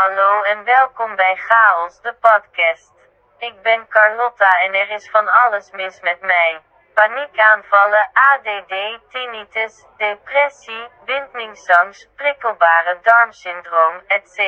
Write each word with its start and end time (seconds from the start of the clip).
Hallo 0.00 0.42
en 0.42 0.64
welkom 0.64 1.16
bij 1.16 1.36
Chaos, 1.48 2.00
de 2.00 2.14
podcast. 2.20 2.92
Ik 3.38 3.54
ben 3.62 3.80
Carlotta 3.88 4.50
en 4.64 4.72
er 4.74 4.90
is 4.90 5.10
van 5.10 5.26
alles 5.42 5.70
mis 5.70 6.00
met 6.00 6.20
mij. 6.20 6.60
Paniekaanvallen, 6.94 8.10
ADD, 8.28 8.74
tinnitus, 9.10 9.74
depressie, 9.96 10.84
windningsangst, 11.04 12.08
prikkelbare 12.16 12.98
darmsyndroom, 13.02 13.96
etc. 14.06 14.38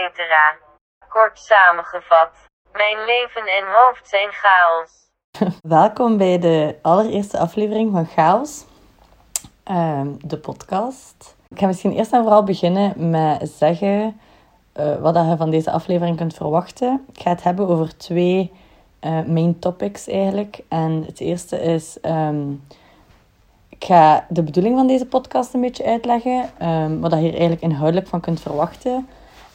Kort 1.09 1.39
samengevat. 1.39 2.33
Mijn 2.73 3.05
leven 3.05 3.47
en 3.47 3.65
hoofd 3.77 4.09
zijn 4.09 4.33
chaos. 4.33 4.91
Welkom 5.81 6.19
bij 6.19 6.39
de 6.39 6.79
allereerste 6.83 7.39
aflevering 7.39 7.93
van 7.93 8.07
Chaos, 8.07 8.67
ehm, 9.65 10.09
de 10.19 10.39
podcast. 10.39 11.37
Ik 11.49 11.59
ga 11.59 11.67
misschien 11.67 11.93
eerst 11.93 12.13
en 12.13 12.23
vooral 12.23 12.45
beginnen 12.45 13.11
met 13.11 13.49
zeggen 13.49 14.21
uh, 14.81 14.97
wat 14.97 15.15
je 15.15 15.35
van 15.37 15.51
deze 15.51 15.71
aflevering 15.71 16.17
kunt 16.17 16.35
verwachten. 16.35 17.01
Ik 17.13 17.21
ga 17.21 17.31
het 17.31 17.43
hebben 17.43 17.69
over 17.69 17.97
twee 17.97 18.51
uh, 19.01 19.25
main 19.25 19.59
topics 19.59 20.09
eigenlijk. 20.09 20.61
En 20.69 21.03
het 21.07 21.21
eerste 21.21 21.61
is, 21.61 21.99
um, 22.03 22.63
ik 23.69 23.85
ga 23.85 24.27
de 24.29 24.43
bedoeling 24.43 24.77
van 24.77 24.87
deze 24.87 25.07
podcast 25.07 25.55
een 25.55 25.61
beetje 25.61 25.85
uitleggen. 25.85 26.51
Um, 26.63 27.01
wat 27.01 27.11
je 27.11 27.17
hier 27.17 27.31
eigenlijk 27.31 27.63
inhoudelijk 27.63 28.07
van 28.07 28.21
kunt 28.21 28.41
verwachten. 28.41 29.07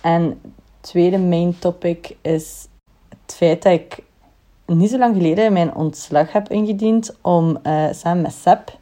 En 0.01 0.23
het 0.23 0.41
tweede 0.79 1.19
main 1.19 1.59
topic 1.59 2.15
is 2.21 2.67
het 3.09 3.35
feit 3.35 3.63
dat 3.63 3.73
ik 3.73 4.03
niet 4.65 4.89
zo 4.89 4.97
lang 4.97 5.15
geleden 5.15 5.53
mijn 5.53 5.75
ontslag 5.75 6.31
heb 6.31 6.49
ingediend 6.49 7.15
om 7.21 7.57
uh, 7.63 7.87
samen 7.91 8.21
met 8.21 8.33
Seb. 8.33 8.77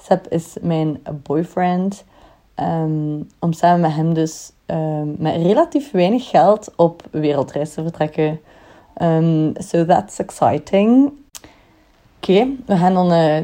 Seb 0.00 0.26
is 0.28 0.56
mijn 0.60 1.02
boyfriend. 1.22 2.04
Um, 2.60 3.28
om 3.40 3.52
samen 3.52 3.80
met 3.80 3.92
hem 3.92 4.14
dus 4.14 4.52
um, 4.66 5.14
met 5.18 5.34
relatief 5.36 5.90
weinig 5.90 6.28
geld 6.28 6.72
op 6.76 7.02
wereldreis 7.10 7.74
te 7.74 7.82
vertrekken. 7.82 8.40
Um, 9.02 9.52
so 9.58 9.84
that's 9.84 10.18
exciting. 10.18 11.12
Oké, 12.16 12.46
we 12.66 12.76
gaan 12.76 12.94
dan 12.94 13.12
uh, 13.12 13.36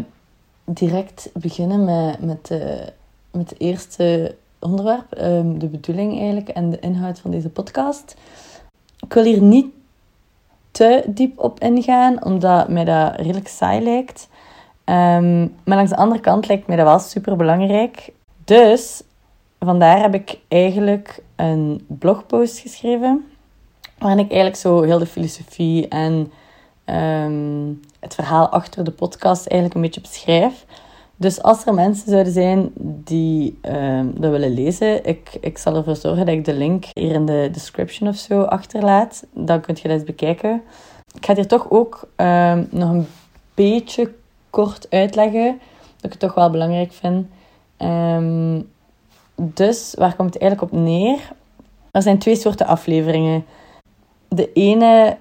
direct 0.64 1.30
beginnen 1.32 1.84
met, 1.84 2.20
met, 2.20 2.46
de, 2.46 2.92
met 3.30 3.50
het 3.50 3.60
eerste 3.60 4.34
onderwerp. 4.58 5.06
De 5.58 5.68
bedoeling 5.70 6.18
eigenlijk 6.18 6.48
en 6.48 6.70
de 6.70 6.78
inhoud 6.78 7.18
van 7.18 7.30
deze 7.30 7.48
podcast. 7.48 8.16
Ik 9.00 9.12
wil 9.12 9.24
hier 9.24 9.42
niet 9.42 9.66
te 10.70 11.04
diep 11.06 11.38
op 11.38 11.60
ingaan, 11.60 12.24
omdat 12.24 12.68
mij 12.68 12.84
dat 12.84 13.16
redelijk 13.16 13.48
saai 13.48 13.80
lijkt. 13.82 14.28
Maar 14.84 15.76
langs 15.76 15.90
de 15.90 15.96
andere 15.96 16.20
kant 16.20 16.48
lijkt 16.48 16.66
mij 16.66 16.76
dat 16.76 16.86
wel 16.86 16.98
super 16.98 17.36
belangrijk. 17.36 18.12
Dus 18.50 19.02
vandaar 19.58 20.00
heb 20.00 20.14
ik 20.14 20.38
eigenlijk 20.48 21.22
een 21.36 21.84
blogpost 21.86 22.58
geschreven. 22.58 23.24
Waarin 23.98 24.18
ik 24.18 24.28
eigenlijk 24.28 24.60
zo 24.60 24.82
heel 24.82 24.98
de 24.98 25.06
filosofie 25.06 25.88
en 25.88 26.32
um, 26.84 27.80
het 28.00 28.14
verhaal 28.14 28.48
achter 28.48 28.84
de 28.84 28.90
podcast 28.90 29.46
eigenlijk 29.46 29.74
een 29.74 29.80
beetje 29.80 30.00
beschrijf. 30.00 30.64
Dus 31.16 31.42
als 31.42 31.66
er 31.66 31.74
mensen 31.74 32.10
zouden 32.10 32.32
zijn 32.32 32.70
die 33.04 33.58
um, 33.62 34.20
dat 34.20 34.30
willen 34.30 34.54
lezen, 34.54 35.04
ik, 35.04 35.36
ik 35.40 35.58
zal 35.58 35.76
ervoor 35.76 35.96
zorgen 35.96 36.26
dat 36.26 36.34
ik 36.34 36.44
de 36.44 36.54
link 36.54 36.84
hier 36.92 37.12
in 37.12 37.26
de 37.26 37.48
description 37.52 38.08
of 38.08 38.16
zo 38.16 38.42
achterlaat. 38.42 39.26
Dan 39.32 39.60
kun 39.60 39.76
je 39.76 39.88
dat 39.88 39.92
eens 39.92 40.04
bekijken. 40.04 40.62
Ik 41.14 41.24
ga 41.24 41.32
het 41.32 41.36
hier 41.36 41.58
toch 41.58 41.70
ook 41.70 42.08
um, 42.16 42.68
nog 42.70 42.90
een 42.90 43.06
beetje 43.54 44.12
kort 44.50 44.86
uitleggen, 44.90 45.60
dat 45.96 46.04
ik 46.04 46.10
het 46.10 46.18
toch 46.18 46.34
wel 46.34 46.50
belangrijk 46.50 46.92
vind. 46.92 47.26
Um, 47.82 48.70
dus 49.34 49.94
waar 49.98 50.16
komt 50.16 50.34
het 50.34 50.42
eigenlijk 50.42 50.72
op 50.72 50.78
neer? 50.78 51.32
Er 51.90 52.02
zijn 52.02 52.18
twee 52.18 52.36
soorten 52.36 52.66
afleveringen. 52.66 53.44
De 54.28 54.52
ene 54.52 55.16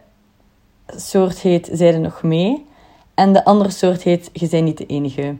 soort 0.87 1.39
heet 1.39 1.69
Zijde 1.71 1.97
nog 1.97 2.23
mee. 2.23 2.65
En 3.13 3.33
de 3.33 3.45
andere 3.45 3.69
soort 3.69 4.03
heet 4.03 4.29
Je 4.33 4.47
bent 4.49 4.63
niet 4.63 4.77
de 4.77 4.85
enige. 4.85 5.35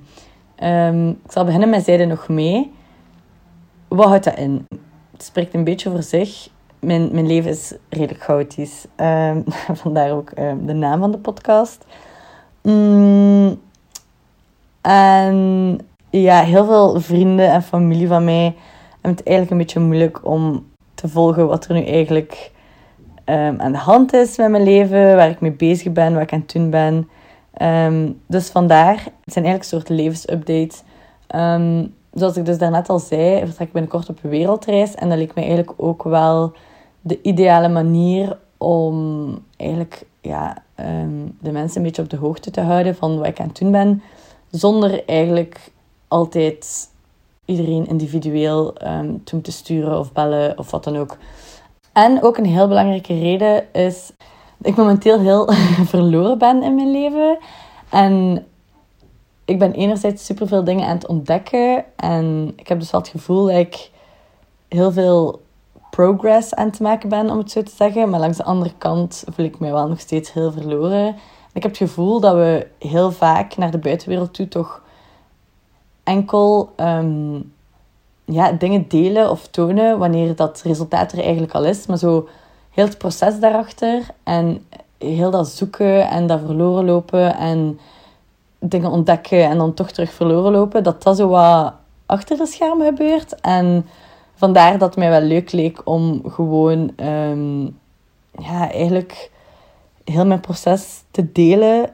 Um, 0.63 1.09
ik 1.09 1.31
zal 1.31 1.45
beginnen 1.45 1.69
met 1.69 1.83
Zijde 1.83 2.05
nog 2.05 2.27
mee. 2.27 2.71
Wat 3.87 4.07
houdt 4.07 4.23
dat 4.23 4.37
in? 4.37 4.65
Het 5.11 5.23
spreekt 5.23 5.53
een 5.53 5.63
beetje 5.63 5.89
voor 5.89 6.03
zich. 6.03 6.49
Mijn, 6.79 7.09
mijn 7.11 7.27
leven 7.27 7.51
is 7.51 7.73
redelijk 7.89 8.23
chaotisch. 8.23 8.85
Um, 8.95 9.43
vandaar 9.83 10.11
ook 10.11 10.35
de 10.35 10.73
naam 10.73 10.99
van 10.99 11.11
de 11.11 11.17
podcast. 11.17 11.85
Mm, 12.61 13.59
en 14.81 15.79
ja, 16.09 16.41
heel 16.41 16.65
veel 16.65 17.01
vrienden 17.01 17.51
en 17.51 17.63
familie 17.63 18.07
van 18.07 18.23
mij 18.23 18.55
hebben 18.91 19.11
het 19.11 19.23
eigenlijk 19.23 19.51
een 19.51 19.57
beetje 19.57 19.79
moeilijk 19.79 20.25
om 20.25 20.65
te 20.95 21.07
volgen 21.07 21.47
wat 21.47 21.65
er 21.65 21.73
nu 21.73 21.85
eigenlijk 21.85 22.51
um, 23.25 23.61
aan 23.61 23.71
de 23.71 23.77
hand 23.77 24.13
is 24.13 24.37
met 24.37 24.49
mijn 24.49 24.63
leven, 24.63 25.15
waar 25.15 25.29
ik 25.29 25.39
mee 25.39 25.51
bezig 25.51 25.91
ben, 25.91 26.13
wat 26.13 26.21
ik 26.21 26.33
aan 26.33 26.39
het 26.39 26.51
doen 26.51 26.69
ben. 26.69 27.09
Um, 27.61 28.21
dus 28.27 28.49
vandaar, 28.49 28.95
het 28.95 29.33
zijn 29.33 29.45
eigenlijk 29.45 29.63
een 29.63 29.79
soort 29.79 29.89
levensupdates. 29.89 30.83
Um, 31.35 31.93
zoals 32.13 32.37
ik 32.37 32.45
dus 32.45 32.57
daarnet 32.57 32.89
al 32.89 32.99
zei, 32.99 33.45
vertrek 33.45 33.67
ik 33.67 33.73
binnenkort 33.73 34.09
op 34.09 34.19
een 34.23 34.29
wereldreis. 34.29 34.95
En 34.95 35.09
dat 35.09 35.17
leek 35.17 35.35
mij 35.35 35.43
eigenlijk 35.43 35.73
ook 35.77 36.03
wel 36.03 36.53
de 37.01 37.21
ideale 37.21 37.69
manier 37.69 38.37
om 38.57 39.37
eigenlijk 39.57 40.05
ja, 40.21 40.57
de 41.39 41.51
mensen 41.51 41.77
een 41.77 41.83
beetje 41.83 42.01
op 42.01 42.09
de 42.09 42.17
hoogte 42.17 42.51
te 42.51 42.61
houden 42.61 42.95
van 42.95 43.17
wat 43.17 43.27
ik 43.27 43.39
aan 43.39 43.47
het 43.47 43.57
doen 43.57 43.71
ben. 43.71 44.01
Zonder 44.49 45.05
eigenlijk 45.05 45.71
altijd 46.09 46.89
iedereen 47.45 47.87
individueel 47.87 48.73
um, 48.83 49.23
toe 49.23 49.41
te 49.41 49.51
sturen 49.51 49.99
of 49.99 50.11
bellen 50.11 50.57
of 50.57 50.71
wat 50.71 50.83
dan 50.83 50.97
ook. 50.97 51.17
En 51.93 52.23
ook 52.23 52.37
een 52.37 52.45
heel 52.45 52.67
belangrijke 52.67 53.19
reden 53.19 53.73
is 53.73 54.11
dat 54.57 54.71
ik 54.71 54.75
momenteel 54.75 55.19
heel 55.19 55.53
verloren 55.93 56.37
ben 56.37 56.63
in 56.63 56.75
mijn 56.75 56.91
leven. 56.91 57.37
En 57.89 58.45
ik 59.45 59.59
ben 59.59 59.73
enerzijds 59.73 60.25
superveel 60.25 60.63
dingen 60.63 60.87
aan 60.87 60.95
het 60.95 61.07
ontdekken. 61.07 61.85
En 61.95 62.53
ik 62.55 62.67
heb 62.67 62.79
dus 62.79 62.91
wel 62.91 63.01
het 63.01 63.09
gevoel 63.09 63.45
dat 63.45 63.55
ik 63.55 63.91
heel 64.67 64.91
veel 64.91 65.41
progress 65.89 66.55
aan 66.55 66.71
te 66.71 66.83
maken 66.83 67.09
ben, 67.09 67.29
om 67.29 67.37
het 67.37 67.51
zo 67.51 67.63
te 67.63 67.75
zeggen. 67.75 68.09
Maar 68.09 68.19
langs 68.19 68.37
de 68.37 68.43
andere 68.43 68.73
kant 68.77 69.23
voel 69.33 69.45
ik 69.45 69.59
mij 69.59 69.71
wel 69.71 69.87
nog 69.87 69.99
steeds 69.99 70.33
heel 70.33 70.51
verloren. 70.51 71.07
ik 71.53 71.63
heb 71.63 71.71
het 71.71 71.89
gevoel 71.89 72.19
dat 72.19 72.35
we 72.35 72.67
heel 72.79 73.11
vaak 73.11 73.57
naar 73.57 73.71
de 73.71 73.77
buitenwereld 73.77 74.33
toe 74.33 74.47
toch 74.47 74.81
enkel 76.09 76.73
um, 76.77 77.53
ja, 78.25 78.51
dingen 78.51 78.87
delen 78.87 79.29
of 79.29 79.47
tonen 79.47 79.99
wanneer 79.99 80.35
dat 80.35 80.61
resultaat 80.65 81.11
er 81.11 81.19
eigenlijk 81.19 81.53
al 81.53 81.65
is. 81.65 81.85
Maar 81.85 81.97
zo 81.97 82.27
heel 82.69 82.85
het 82.85 82.97
proces 82.97 83.39
daarachter 83.39 84.07
en 84.23 84.65
heel 84.97 85.31
dat 85.31 85.47
zoeken 85.47 86.09
en 86.09 86.27
dat 86.27 86.39
verloren 86.45 86.85
lopen 86.85 87.37
en 87.37 87.79
dingen 88.59 88.91
ontdekken 88.91 89.43
en 89.43 89.57
dan 89.57 89.73
toch 89.73 89.91
terug 89.91 90.11
verloren 90.11 90.51
lopen, 90.51 90.83
dat 90.83 91.03
dat 91.03 91.17
zo 91.17 91.27
wat 91.27 91.73
achter 92.05 92.37
de 92.37 92.45
schermen 92.45 92.85
gebeurt. 92.85 93.41
En 93.41 93.85
vandaar 94.35 94.77
dat 94.77 94.89
het 94.89 94.97
mij 94.97 95.09
wel 95.09 95.21
leuk 95.21 95.51
leek 95.51 95.81
om 95.83 96.21
gewoon 96.25 96.91
um, 96.95 97.77
ja, 98.39 98.71
eigenlijk 98.71 99.31
heel 100.03 100.25
mijn 100.25 100.39
proces 100.39 101.03
te 101.11 101.31
delen. 101.31 101.89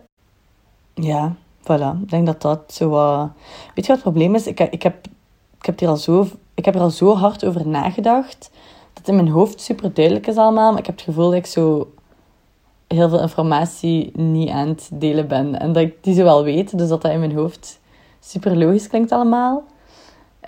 Ja, 0.94 1.36
voilà. 1.66 2.02
Ik 2.02 2.10
denk 2.10 2.26
dat 2.26 2.42
dat 2.42 2.60
zo. 2.68 2.90
Weet 3.76 3.86
je 3.86 3.94
wat 3.94 3.96
het 3.96 4.02
probleem 4.02 4.36
is? 4.36 4.48
Ik, 4.48 4.60
ik, 4.60 4.84
heb, 4.84 5.08
ik, 5.60 5.66
heb, 5.66 5.80
hier 5.80 5.90
al 5.90 5.98
zo, 5.98 6.28
ik 6.54 6.66
heb 6.66 6.76
er 6.76 6.82
al 6.82 6.90
zo 6.90 7.16
hard 7.16 7.46
over 7.46 7.68
nagedacht 7.68 8.50
dat 8.96 9.08
in 9.08 9.16
mijn 9.16 9.36
hoofd 9.36 9.62
super 9.62 9.94
duidelijk 9.94 10.28
is 10.28 10.36
allemaal. 10.36 10.70
Maar 10.70 10.80
ik 10.80 10.86
heb 10.86 10.96
het 10.96 11.06
gevoel 11.06 11.26
dat 11.26 11.34
ik 11.34 11.46
zo 11.46 11.92
heel 12.88 13.10
veel 13.10 13.22
informatie 13.22 14.12
niet 14.14 14.50
aan 14.50 14.68
het 14.68 14.90
delen 14.94 15.28
ben. 15.28 15.60
En 15.60 15.74
dat 15.74 15.84
ik 15.84 16.04
die 16.04 16.14
zo 16.14 16.24
wel 16.24 16.44
weet. 16.44 16.78
Dus 16.78 16.90
dat 16.90 17.02
dat 17.02 17.12
in 17.12 17.20
mijn 17.20 17.36
hoofd 17.36 17.80
super 18.20 18.58
logisch 18.58 18.88
klinkt 18.88 19.12
allemaal. 19.12 19.64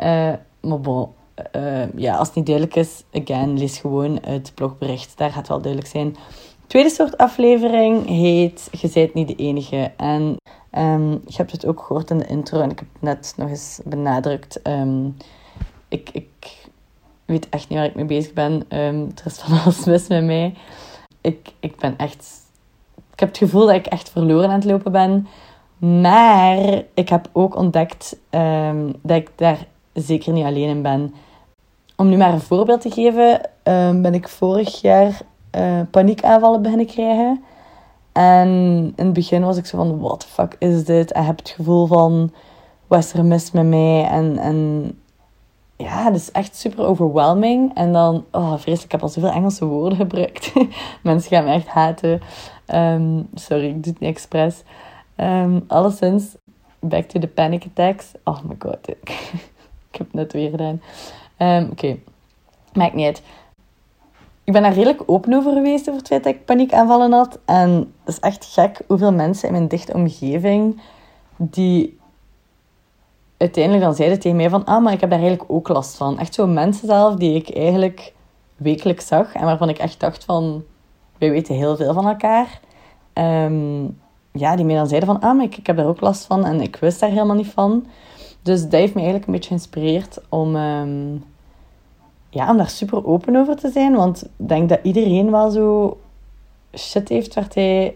Uh, 0.01 0.33
maar 0.61 0.79
bon, 0.81 1.07
uh, 1.55 1.93
ja, 1.95 2.15
als 2.15 2.27
het 2.27 2.35
niet 2.35 2.45
duidelijk 2.45 2.75
is, 2.75 3.03
again, 3.13 3.57
lees 3.57 3.77
gewoon 3.77 4.19
het 4.21 4.51
blogbericht. 4.55 5.17
Daar 5.17 5.31
gaat 5.31 5.47
wel 5.47 5.61
duidelijk 5.61 5.91
zijn. 5.91 6.15
tweede 6.67 6.89
soort 6.89 7.17
aflevering 7.17 8.07
heet 8.07 8.67
Je 8.71 8.87
zijt 8.87 9.13
niet 9.13 9.27
de 9.27 9.35
enige. 9.35 9.91
En 9.97 10.35
Um, 10.77 11.11
je 11.11 11.35
hebt 11.37 11.51
het 11.51 11.65
ook 11.65 11.81
gehoord 11.81 12.09
in 12.09 12.17
de 12.17 12.25
intro 12.27 12.61
en 12.61 12.69
ik 12.71 12.79
heb 12.79 12.87
het 12.93 13.01
net 13.01 13.33
nog 13.37 13.49
eens 13.49 13.79
benadrukt. 13.85 14.67
Um, 14.67 15.17
ik, 15.87 16.09
ik 16.13 16.67
weet 17.25 17.49
echt 17.49 17.69
niet 17.69 17.77
waar 17.77 17.87
ik 17.87 17.95
mee 17.95 18.05
bezig 18.05 18.33
ben. 18.33 18.51
Um, 18.53 19.11
er 19.15 19.25
is 19.25 19.37
van 19.37 19.57
alles 19.59 19.85
mis 19.85 20.07
met 20.07 20.23
mij. 20.23 20.53
Ik, 21.21 21.53
ik 21.59 21.75
ben 21.75 21.97
echt... 21.97 22.45
Ik 23.13 23.19
heb 23.19 23.29
het 23.29 23.37
gevoel 23.37 23.65
dat 23.65 23.75
ik 23.75 23.85
echt 23.85 24.09
verloren 24.09 24.49
aan 24.49 24.59
het 24.59 24.65
lopen 24.65 24.91
ben. 24.91 25.27
Maar 25.77 26.83
ik 26.93 27.09
heb 27.09 27.29
ook 27.33 27.55
ontdekt 27.55 28.17
dat 29.01 29.17
ik 29.17 29.31
daar 29.35 29.67
zeker 29.93 30.33
niet 30.33 30.45
alleen 30.45 30.69
in 30.69 30.81
ben. 30.81 31.13
Om 31.95 32.09
nu 32.09 32.17
maar 32.17 32.33
een 32.33 32.41
voorbeeld 32.41 32.81
te 32.81 32.91
geven, 32.91 33.41
ben 34.01 34.13
ik 34.13 34.27
vorig 34.27 34.81
jaar 34.81 35.21
uh, 35.57 35.81
paniekaanvallen 35.91 36.61
beginnen 36.61 36.85
krijgen. 36.85 37.43
En 38.17 38.47
in 38.95 39.05
het 39.05 39.13
begin 39.13 39.43
was 39.43 39.57
ik 39.57 39.65
zo 39.65 39.77
van, 39.77 39.99
what 39.99 40.19
the 40.19 40.27
fuck 40.27 40.55
is 40.59 40.85
dit? 40.85 41.11
En 41.11 41.25
heb 41.25 41.37
het 41.37 41.49
gevoel 41.49 41.87
van, 41.87 42.33
wat 42.87 42.99
is 42.99 43.13
er 43.13 43.25
mis 43.25 43.51
met 43.51 43.65
mij? 43.65 44.05
En, 44.05 44.37
en 44.37 44.91
ja, 45.75 46.11
dus 46.11 46.31
echt 46.31 46.55
super 46.55 46.85
overwhelming. 46.85 47.75
En 47.75 47.93
dan, 47.93 48.25
oh 48.31 48.51
vreselijk, 48.51 48.83
ik 48.83 48.91
heb 48.91 49.01
al 49.01 49.09
zoveel 49.09 49.29
Engelse 49.29 49.65
woorden 49.65 49.97
gebruikt. 49.97 50.53
Mensen 51.03 51.29
gaan 51.29 51.43
me 51.43 51.51
echt 51.51 51.67
haten. 51.67 52.21
Ehm, 52.65 53.21
sorry, 53.33 53.65
ik 53.65 53.83
doe 53.83 53.93
het 53.93 53.99
niet 53.99 54.09
expres. 54.09 54.63
Um, 55.17 55.63
alleszins, 55.67 56.35
back 56.79 57.03
to 57.03 57.19
the 57.19 57.27
panic 57.27 57.65
attacks. 57.65 58.11
Oh 58.23 58.43
my 58.43 58.55
god, 58.59 58.89
ik, 58.89 59.09
heb 59.91 60.07
het 60.07 60.13
net 60.13 60.33
weer 60.33 60.49
gedaan. 60.49 60.81
Um, 61.37 61.69
Oké, 61.71 61.97
maakt 62.73 62.93
niet 62.93 63.05
uit. 63.05 63.21
Ik 64.47 64.53
ben 64.53 64.61
daar 64.61 64.73
redelijk 64.73 65.03
open 65.05 65.33
over 65.33 65.53
geweest, 65.53 65.87
over 65.87 65.99
het 65.99 66.07
feit 66.07 66.23
dat 66.23 66.33
ik 66.33 66.45
paniekaanvallen 66.45 67.11
had. 67.11 67.39
En 67.45 67.93
het 68.03 68.13
is 68.13 68.19
echt 68.19 68.45
gek 68.45 68.81
hoeveel 68.87 69.13
mensen 69.13 69.47
in 69.47 69.53
mijn 69.53 69.67
dichte 69.67 69.93
omgeving 69.93 70.81
die 71.37 71.99
uiteindelijk 73.37 73.83
dan 73.83 73.95
zeiden 73.95 74.19
tegen 74.19 74.37
mij 74.37 74.49
van, 74.49 74.65
ah, 74.65 74.83
maar 74.83 74.93
ik 74.93 75.01
heb 75.01 75.09
daar 75.09 75.19
eigenlijk 75.19 75.51
ook 75.51 75.67
last 75.67 75.97
van. 75.97 76.19
Echt 76.19 76.33
zo 76.33 76.47
mensen 76.47 76.87
zelf 76.87 77.15
die 77.15 77.35
ik 77.35 77.55
eigenlijk 77.55 78.13
wekelijks 78.55 79.07
zag 79.07 79.33
en 79.33 79.45
waarvan 79.45 79.69
ik 79.69 79.77
echt 79.77 79.99
dacht 79.99 80.23
van, 80.23 80.63
wij 81.17 81.31
weten 81.31 81.55
heel 81.55 81.75
veel 81.75 81.93
van 81.93 82.07
elkaar. 82.07 82.59
Um, 83.13 83.99
ja, 84.31 84.55
die 84.55 84.65
mij 84.65 84.75
dan 84.75 84.87
zeiden 84.87 85.09
van, 85.09 85.19
ah, 85.19 85.35
maar 85.35 85.45
ik, 85.45 85.67
heb 85.67 85.77
daar 85.77 85.87
ook 85.87 86.01
last 86.01 86.25
van 86.25 86.45
en 86.45 86.61
ik 86.61 86.75
wist 86.75 86.99
daar 86.99 87.09
helemaal 87.09 87.35
niet 87.35 87.51
van. 87.51 87.85
Dus 88.41 88.61
dat 88.61 88.71
heeft 88.71 88.93
me 88.93 88.99
eigenlijk 88.99 89.27
een 89.27 89.33
beetje 89.33 89.49
geïnspireerd 89.49 90.19
om, 90.29 90.55
um, 90.55 91.23
ja, 92.37 92.49
om 92.49 92.57
daar 92.57 92.69
super 92.69 93.05
open 93.05 93.35
over 93.35 93.55
te 93.55 93.71
zijn. 93.71 93.95
Want 93.95 94.23
ik 94.23 94.47
denk 94.47 94.69
dat 94.69 94.79
iedereen 94.83 95.31
wel 95.31 95.49
zo 95.49 95.97
shit 96.73 97.09
heeft 97.09 97.35
waar 97.35 97.47
hij 97.53 97.95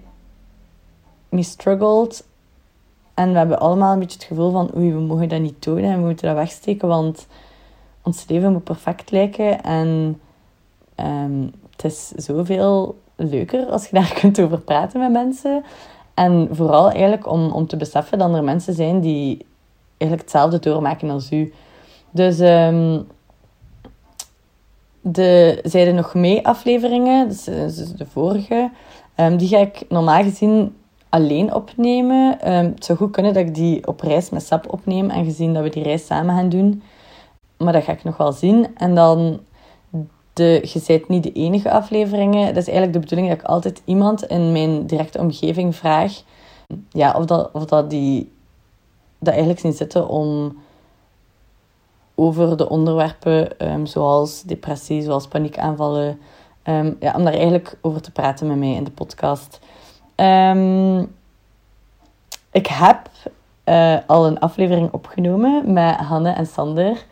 mee 1.30 1.44
struggelt. 1.44 2.24
En 3.14 3.32
we 3.32 3.38
hebben 3.38 3.60
allemaal 3.60 3.94
een 3.94 4.00
beetje 4.00 4.18
het 4.18 4.28
gevoel 4.28 4.52
van, 4.52 4.72
oei, 4.76 4.94
we 4.94 5.00
mogen 5.00 5.30
dat 5.30 5.40
niet 5.40 5.64
doen 5.64 5.78
en 5.78 6.00
we 6.00 6.06
moeten 6.06 6.28
dat 6.28 6.36
wegsteken, 6.36 6.88
want 6.88 7.28
ons 8.02 8.26
leven 8.28 8.52
moet 8.52 8.64
perfect 8.64 9.12
lijken. 9.12 9.64
En 9.64 10.20
um, 10.96 11.54
het 11.72 11.84
is 11.84 12.08
zoveel 12.08 13.00
leuker 13.16 13.66
als 13.66 13.88
je 13.88 13.96
daar 14.00 14.14
kunt 14.14 14.40
over 14.42 14.60
praten 14.60 15.00
met 15.00 15.12
mensen. 15.12 15.64
En 16.14 16.50
vooral 16.52 16.90
eigenlijk 16.90 17.28
om, 17.28 17.52
om 17.52 17.68
te 17.68 17.78
beseffen 17.78 18.18
dat 18.18 18.34
er 18.34 18.44
mensen 18.44 18.74
zijn 18.74 19.00
die 19.00 19.46
eigenlijk 19.98 20.22
hetzelfde 20.22 20.60
doormaken 20.60 21.10
als 21.10 21.32
u. 21.32 21.54
Dus 22.12 22.40
um, 22.40 23.08
de 25.02 25.60
Zijde 25.64 25.92
Nog 25.92 26.14
Mee 26.14 26.48
afleveringen, 26.48 27.28
dus, 27.28 27.44
dus 27.44 27.92
de 27.94 28.06
vorige, 28.06 28.70
um, 29.16 29.38
die 29.38 29.48
ga 29.48 29.58
ik 29.58 29.84
normaal 29.90 30.24
gezien 30.24 30.76
alleen 31.10 31.54
opnemen. 31.54 32.54
Um, 32.54 32.66
het 32.66 32.86
zou 32.86 32.98
goed 32.98 33.12
kunnen 33.12 33.34
dat 33.34 33.48
ik 33.48 33.56
die 33.56 33.88
op 33.88 34.02
reis 34.02 34.30
met 34.30 34.44
Sap 34.44 34.74
opneem, 34.74 35.12
aangezien 35.12 35.54
dat 35.54 35.64
we 35.64 35.70
die 35.70 35.84
reis 35.84 36.06
samen 36.06 36.36
gaan 36.36 36.50
doen. 36.50 36.84
Maar 37.58 37.74
dat 37.74 37.84
ga 37.84 37.92
ik 37.92 38.04
nog 38.04 38.18
wel 38.18 38.32
zien. 38.32 38.68
En 38.76 38.96
dan 38.96 39.40
de 40.34 40.60
Je 40.74 40.80
zijt 40.80 41.08
niet 41.08 41.24
de 41.24 41.32
enige 41.32 41.72
afleveringen. 41.72 42.46
Dat 42.46 42.58
is 42.58 42.68
eigenlijk 42.68 42.94
de 42.94 43.00
bedoeling 43.00 43.30
dat 43.30 43.40
ik 43.40 43.46
altijd 43.46 43.82
iemand 43.86 44.24
in 44.24 44.52
mijn 44.52 44.86
directe 44.86 45.20
omgeving 45.20 45.76
vraag 45.76 46.24
ja, 46.90 47.14
of, 47.18 47.26
dat, 47.26 47.50
of 47.54 47.66
dat 47.66 47.90
die 47.90 48.32
dat 49.20 49.30
eigenlijk 49.30 49.60
zien 49.60 49.74
zitten 49.74 50.08
om 50.08 50.58
over 52.16 52.58
de 52.58 52.70
onderwerpen 52.70 53.72
um, 53.72 53.86
zoals 53.86 54.44
depressie, 54.44 55.02
zoals 55.02 55.28
paniekaanvallen, 55.28 56.20
um, 56.64 56.98
ja, 57.00 57.14
om 57.16 57.24
daar 57.24 57.34
eigenlijk 57.34 57.78
over 57.82 58.02
te 58.02 58.12
praten 58.12 58.48
met 58.48 58.58
mij 58.58 58.74
in 58.74 58.84
de 58.84 58.92
podcast. 58.92 59.60
Um, 60.16 61.16
ik 62.52 62.68
heb 62.68 63.10
uh, 63.66 63.98
al 64.08 64.26
een 64.28 64.40
aflevering 64.40 64.92
opgenomen 64.92 65.74
met 65.74 65.96
Hanne 65.96 66.32
en 66.32 66.46
Sander, 66.46 67.06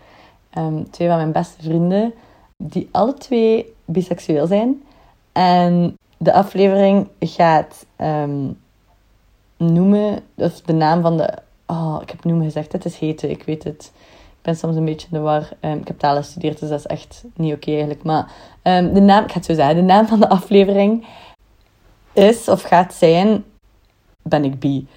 twee 0.91 1.07
van 1.07 1.17
mijn 1.17 1.31
beste 1.31 1.61
vrienden 1.61 2.13
die 2.57 2.89
alle 2.91 3.13
twee 3.13 3.73
biseksueel 3.85 4.47
zijn. 4.47 4.83
En 5.31 5.97
de 6.17 6.33
aflevering 6.33 7.07
gaat 7.19 7.85
noemen, 9.57 10.19
of 10.35 10.61
de 10.61 10.73
naam 10.73 11.01
van 11.01 11.17
de. 11.17 11.33
Oh, 11.65 11.97
ik 12.01 12.09
heb 12.09 12.23
noemen 12.23 12.45
gezegd, 12.45 12.71
het 12.71 12.85
is 12.85 12.97
hete, 12.97 13.29
ik 13.29 13.43
weet 13.43 13.63
het. 13.63 13.91
Ben 14.49 14.57
soms 14.57 14.75
een 14.75 14.85
beetje 14.85 15.07
in 15.11 15.17
de 15.17 15.23
war. 15.23 15.49
Um, 15.61 15.79
ik 15.79 15.87
heb 15.87 15.99
talen 15.99 16.23
gestudeerd, 16.23 16.59
dus 16.59 16.69
dat 16.69 16.79
is 16.79 16.85
echt 16.85 17.23
niet 17.35 17.53
oké 17.53 17.71
eigenlijk. 17.71 18.03
Maar 18.03 18.31
um, 18.63 18.93
de 18.93 18.99
naam, 18.99 19.23
ik 19.23 19.31
ga 19.31 19.35
het 19.35 19.45
zo 19.45 19.53
zeggen, 19.53 19.75
de 19.75 19.81
naam 19.81 20.07
van 20.07 20.19
de 20.19 20.29
aflevering 20.29 21.07
is 22.13 22.47
of 22.47 22.61
gaat 22.61 22.93
zijn: 22.93 23.43
Ben 24.21 24.43
ik 24.43 24.59
bi? 24.59 24.87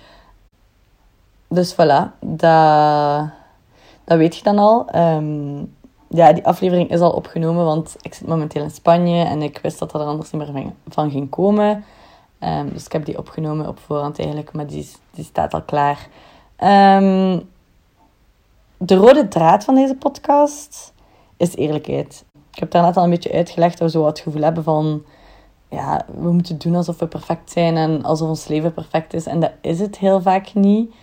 Dus 1.49 1.73
voilà, 1.73 2.19
dat, 2.21 3.29
dat 4.05 4.19
weet 4.19 4.37
je 4.37 4.43
dan 4.43 4.59
al. 4.59 4.97
Um, 4.97 5.75
ja, 6.09 6.33
die 6.33 6.47
aflevering 6.47 6.91
is 6.91 7.01
al 7.01 7.13
opgenomen, 7.13 7.65
want 7.65 7.97
ik 8.01 8.15
zit 8.15 8.29
momenteel 8.29 8.63
in 8.63 8.71
Spanje 8.71 9.25
en 9.25 9.43
ik 9.43 9.59
wist 9.63 9.79
dat 9.79 9.91
dat 9.91 10.01
er 10.01 10.07
anders 10.07 10.31
niet 10.31 10.53
meer 10.53 10.73
van 10.89 11.11
ging 11.11 11.31
komen. 11.31 11.85
Dus 12.73 12.85
ik 12.85 12.93
heb 12.93 13.05
die 13.05 13.19
opgenomen 13.19 13.69
op 13.69 13.79
voorhand 13.79 14.19
eigenlijk, 14.19 14.53
maar 14.53 14.67
die, 14.67 14.91
die 15.11 15.25
staat 15.25 15.55
al 15.55 15.63
klaar. 15.63 16.09
Um, 17.03 17.51
de 18.85 18.95
rode 18.95 19.29
draad 19.29 19.65
van 19.65 19.75
deze 19.75 19.95
podcast 19.95 20.93
is 21.37 21.57
eerlijkheid. 21.57 22.25
Ik 22.53 22.59
heb 22.59 22.71
daar 22.71 22.83
net 22.83 22.97
al 22.97 23.05
een 23.05 23.11
beetje 23.11 23.33
uitgelegd 23.33 23.79
dat 23.79 23.93
we 23.93 23.99
zo 23.99 24.07
het 24.07 24.21
gevoel 24.21 24.43
hebben 24.43 24.65
van... 24.65 25.03
Ja, 25.69 26.07
we 26.21 26.33
moeten 26.33 26.59
doen 26.59 26.75
alsof 26.75 26.99
we 26.99 27.07
perfect 27.07 27.51
zijn 27.51 27.77
en 27.77 28.03
alsof 28.03 28.29
ons 28.29 28.49
leven 28.49 28.73
perfect 28.73 29.15
is. 29.15 29.27
En 29.27 29.41
dat 29.41 29.53
is 29.61 29.81
het 29.81 29.99
heel 29.99 30.21
vaak 30.21 30.55
niet. 30.55 30.95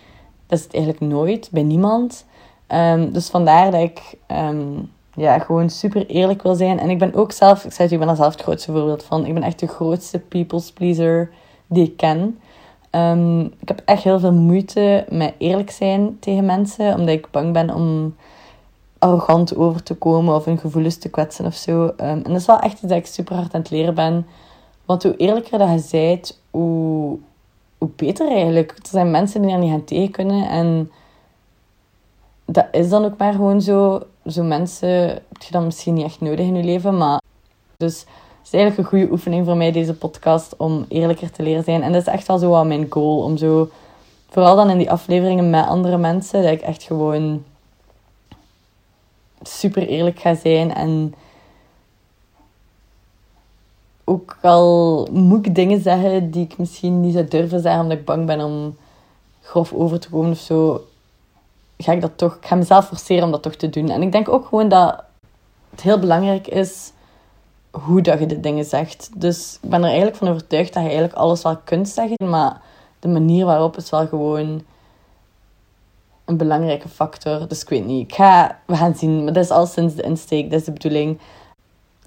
Dat 0.46 0.58
is 0.58 0.64
het 0.64 0.74
eigenlijk 0.74 1.12
nooit, 1.12 1.48
bij 1.52 1.62
niemand. 1.62 2.26
Um, 2.68 3.12
dus 3.12 3.28
vandaar 3.28 3.70
dat 3.70 3.80
ik 3.80 4.14
ja, 5.14 5.38
gewoon 5.38 5.70
super 5.70 6.06
eerlijk 6.06 6.42
wil 6.42 6.54
zijn. 6.54 6.78
En 6.78 6.90
ik 6.90 6.98
ben 6.98 7.14
ook 7.14 7.32
zelf, 7.32 7.64
ik 7.64 7.72
zei 7.72 7.88
het, 7.88 8.00
ik 8.00 8.06
ben 8.06 8.16
zelf 8.16 8.32
het 8.32 8.42
grootste 8.42 8.72
voorbeeld 8.72 9.04
van. 9.04 9.26
Ik 9.26 9.34
ben 9.34 9.42
echt 9.42 9.58
de 9.58 9.68
grootste 9.68 10.18
people's 10.18 10.72
pleaser 10.72 11.30
die 11.66 11.84
ik 11.84 11.96
ken. 11.96 12.38
Um, 12.90 13.40
ik 13.44 13.68
heb 13.68 13.82
echt 13.84 14.02
heel 14.02 14.20
veel 14.20 14.32
moeite 14.32 15.06
met 15.08 15.34
eerlijk 15.38 15.70
zijn 15.70 16.18
tegen 16.18 16.44
mensen, 16.44 16.94
omdat 16.94 17.14
ik 17.14 17.30
bang 17.30 17.52
ben 17.52 17.74
om 17.74 18.16
arrogant 18.98 19.56
over 19.56 19.82
te 19.82 19.94
komen 19.94 20.34
of 20.34 20.44
hun 20.44 20.58
gevoelens 20.58 20.96
te 20.96 21.08
kwetsen 21.08 21.46
of 21.46 21.54
zo. 21.54 21.82
Um, 21.82 21.94
en 21.96 22.22
dat 22.22 22.36
is 22.36 22.46
wel 22.46 22.58
echt 22.58 22.72
iets 22.72 22.82
dat 22.82 22.98
ik 22.98 23.06
super 23.06 23.36
hard 23.36 23.54
aan 23.54 23.60
het 23.60 23.70
leren 23.70 23.94
ben. 23.94 24.26
Want 24.84 25.02
hoe 25.02 25.16
eerlijker 25.16 25.58
dat 25.58 25.70
je 25.70 25.78
zijt, 25.78 26.40
hoe, 26.50 27.18
hoe 27.78 27.90
beter 27.96 28.30
eigenlijk. 28.30 28.70
Er 28.70 28.88
zijn 28.88 29.10
mensen 29.10 29.42
die 29.42 29.50
er 29.50 29.58
niet 29.58 29.72
aan 29.72 29.84
tegen 29.84 30.10
kunnen 30.10 30.48
en 30.48 30.90
dat 32.44 32.66
is 32.72 32.88
dan 32.88 33.04
ook 33.04 33.16
maar 33.16 33.32
gewoon 33.32 33.62
zo. 33.62 34.02
Zo 34.26 34.42
mensen 34.42 34.88
heb 35.08 35.42
je 35.42 35.52
dan 35.52 35.64
misschien 35.64 35.94
niet 35.94 36.04
echt 36.04 36.20
nodig 36.20 36.46
in 36.46 36.56
je 36.56 36.64
leven. 36.64 36.96
Maar 36.96 37.20
dus 37.76 38.06
is 38.52 38.60
eigenlijk 38.60 38.78
een 38.78 38.98
goede 38.98 39.12
oefening 39.12 39.46
voor 39.46 39.56
mij, 39.56 39.72
deze 39.72 39.94
podcast, 39.94 40.56
om 40.56 40.84
eerlijker 40.88 41.30
te 41.30 41.42
leren 41.42 41.64
zijn. 41.64 41.82
En 41.82 41.92
dat 41.92 42.00
is 42.00 42.12
echt 42.12 42.26
wel 42.26 42.38
zo 42.38 42.50
wat 42.50 42.66
mijn 42.66 42.86
goal. 42.90 43.22
Om 43.22 43.36
zo, 43.36 43.70
vooral 44.28 44.56
dan 44.56 44.70
in 44.70 44.78
die 44.78 44.90
afleveringen 44.90 45.50
met 45.50 45.66
andere 45.66 45.98
mensen, 45.98 46.42
dat 46.42 46.52
ik 46.52 46.60
echt 46.60 46.82
gewoon 46.82 47.44
super 49.42 49.86
eerlijk 49.86 50.18
ga 50.18 50.34
zijn. 50.34 50.74
En 50.74 51.14
ook 54.04 54.36
al 54.42 55.08
moet 55.12 55.46
ik 55.46 55.54
dingen 55.54 55.80
zeggen 55.80 56.30
die 56.30 56.44
ik 56.44 56.58
misschien 56.58 57.00
niet 57.00 57.12
zou 57.12 57.28
durven 57.28 57.60
zeggen, 57.60 57.82
omdat 57.82 57.98
ik 57.98 58.04
bang 58.04 58.26
ben 58.26 58.40
om 58.40 58.76
grof 59.42 59.72
over 59.72 60.00
te 60.00 60.10
komen 60.10 60.30
of 60.30 60.38
zo 60.38 60.84
ga 61.78 61.92
ik 61.92 62.00
dat 62.00 62.18
toch, 62.18 62.34
ik 62.34 62.46
ga 62.46 62.54
mezelf 62.54 62.86
forceren 62.86 63.24
om 63.24 63.30
dat 63.30 63.42
toch 63.42 63.54
te 63.54 63.70
doen. 63.70 63.90
En 63.90 64.02
ik 64.02 64.12
denk 64.12 64.28
ook 64.28 64.46
gewoon 64.46 64.68
dat 64.68 65.02
het 65.70 65.80
heel 65.80 65.98
belangrijk 65.98 66.46
is 66.46 66.92
hoe 67.70 68.00
dat 68.00 68.18
je 68.18 68.26
de 68.26 68.40
dingen 68.40 68.64
zegt. 68.64 69.10
Dus 69.16 69.58
ik 69.62 69.70
ben 69.70 69.80
er 69.80 69.86
eigenlijk 69.86 70.16
van 70.16 70.28
overtuigd 70.28 70.72
dat 70.72 70.82
je 70.82 70.88
eigenlijk 70.88 71.18
alles 71.18 71.42
wel 71.42 71.56
kunt 71.56 71.88
zeggen, 71.88 72.28
maar 72.30 72.60
de 72.98 73.08
manier 73.08 73.44
waarop 73.44 73.76
is 73.76 73.90
wel 73.90 74.06
gewoon 74.06 74.62
een 76.24 76.36
belangrijke 76.36 76.88
factor. 76.88 77.48
Dus 77.48 77.62
ik 77.62 77.68
weet 77.68 77.86
niet. 77.86 78.10
Ik 78.10 78.14
ga, 78.14 78.58
we 78.66 78.76
gaan 78.76 78.94
zien. 78.94 79.24
Maar 79.24 79.32
dat 79.32 79.44
is 79.44 79.50
al 79.50 79.66
sinds 79.66 79.94
de 79.94 80.02
insteek. 80.02 80.50
Dat 80.50 80.60
is 80.60 80.66
de 80.66 80.72
bedoeling. 80.72 81.18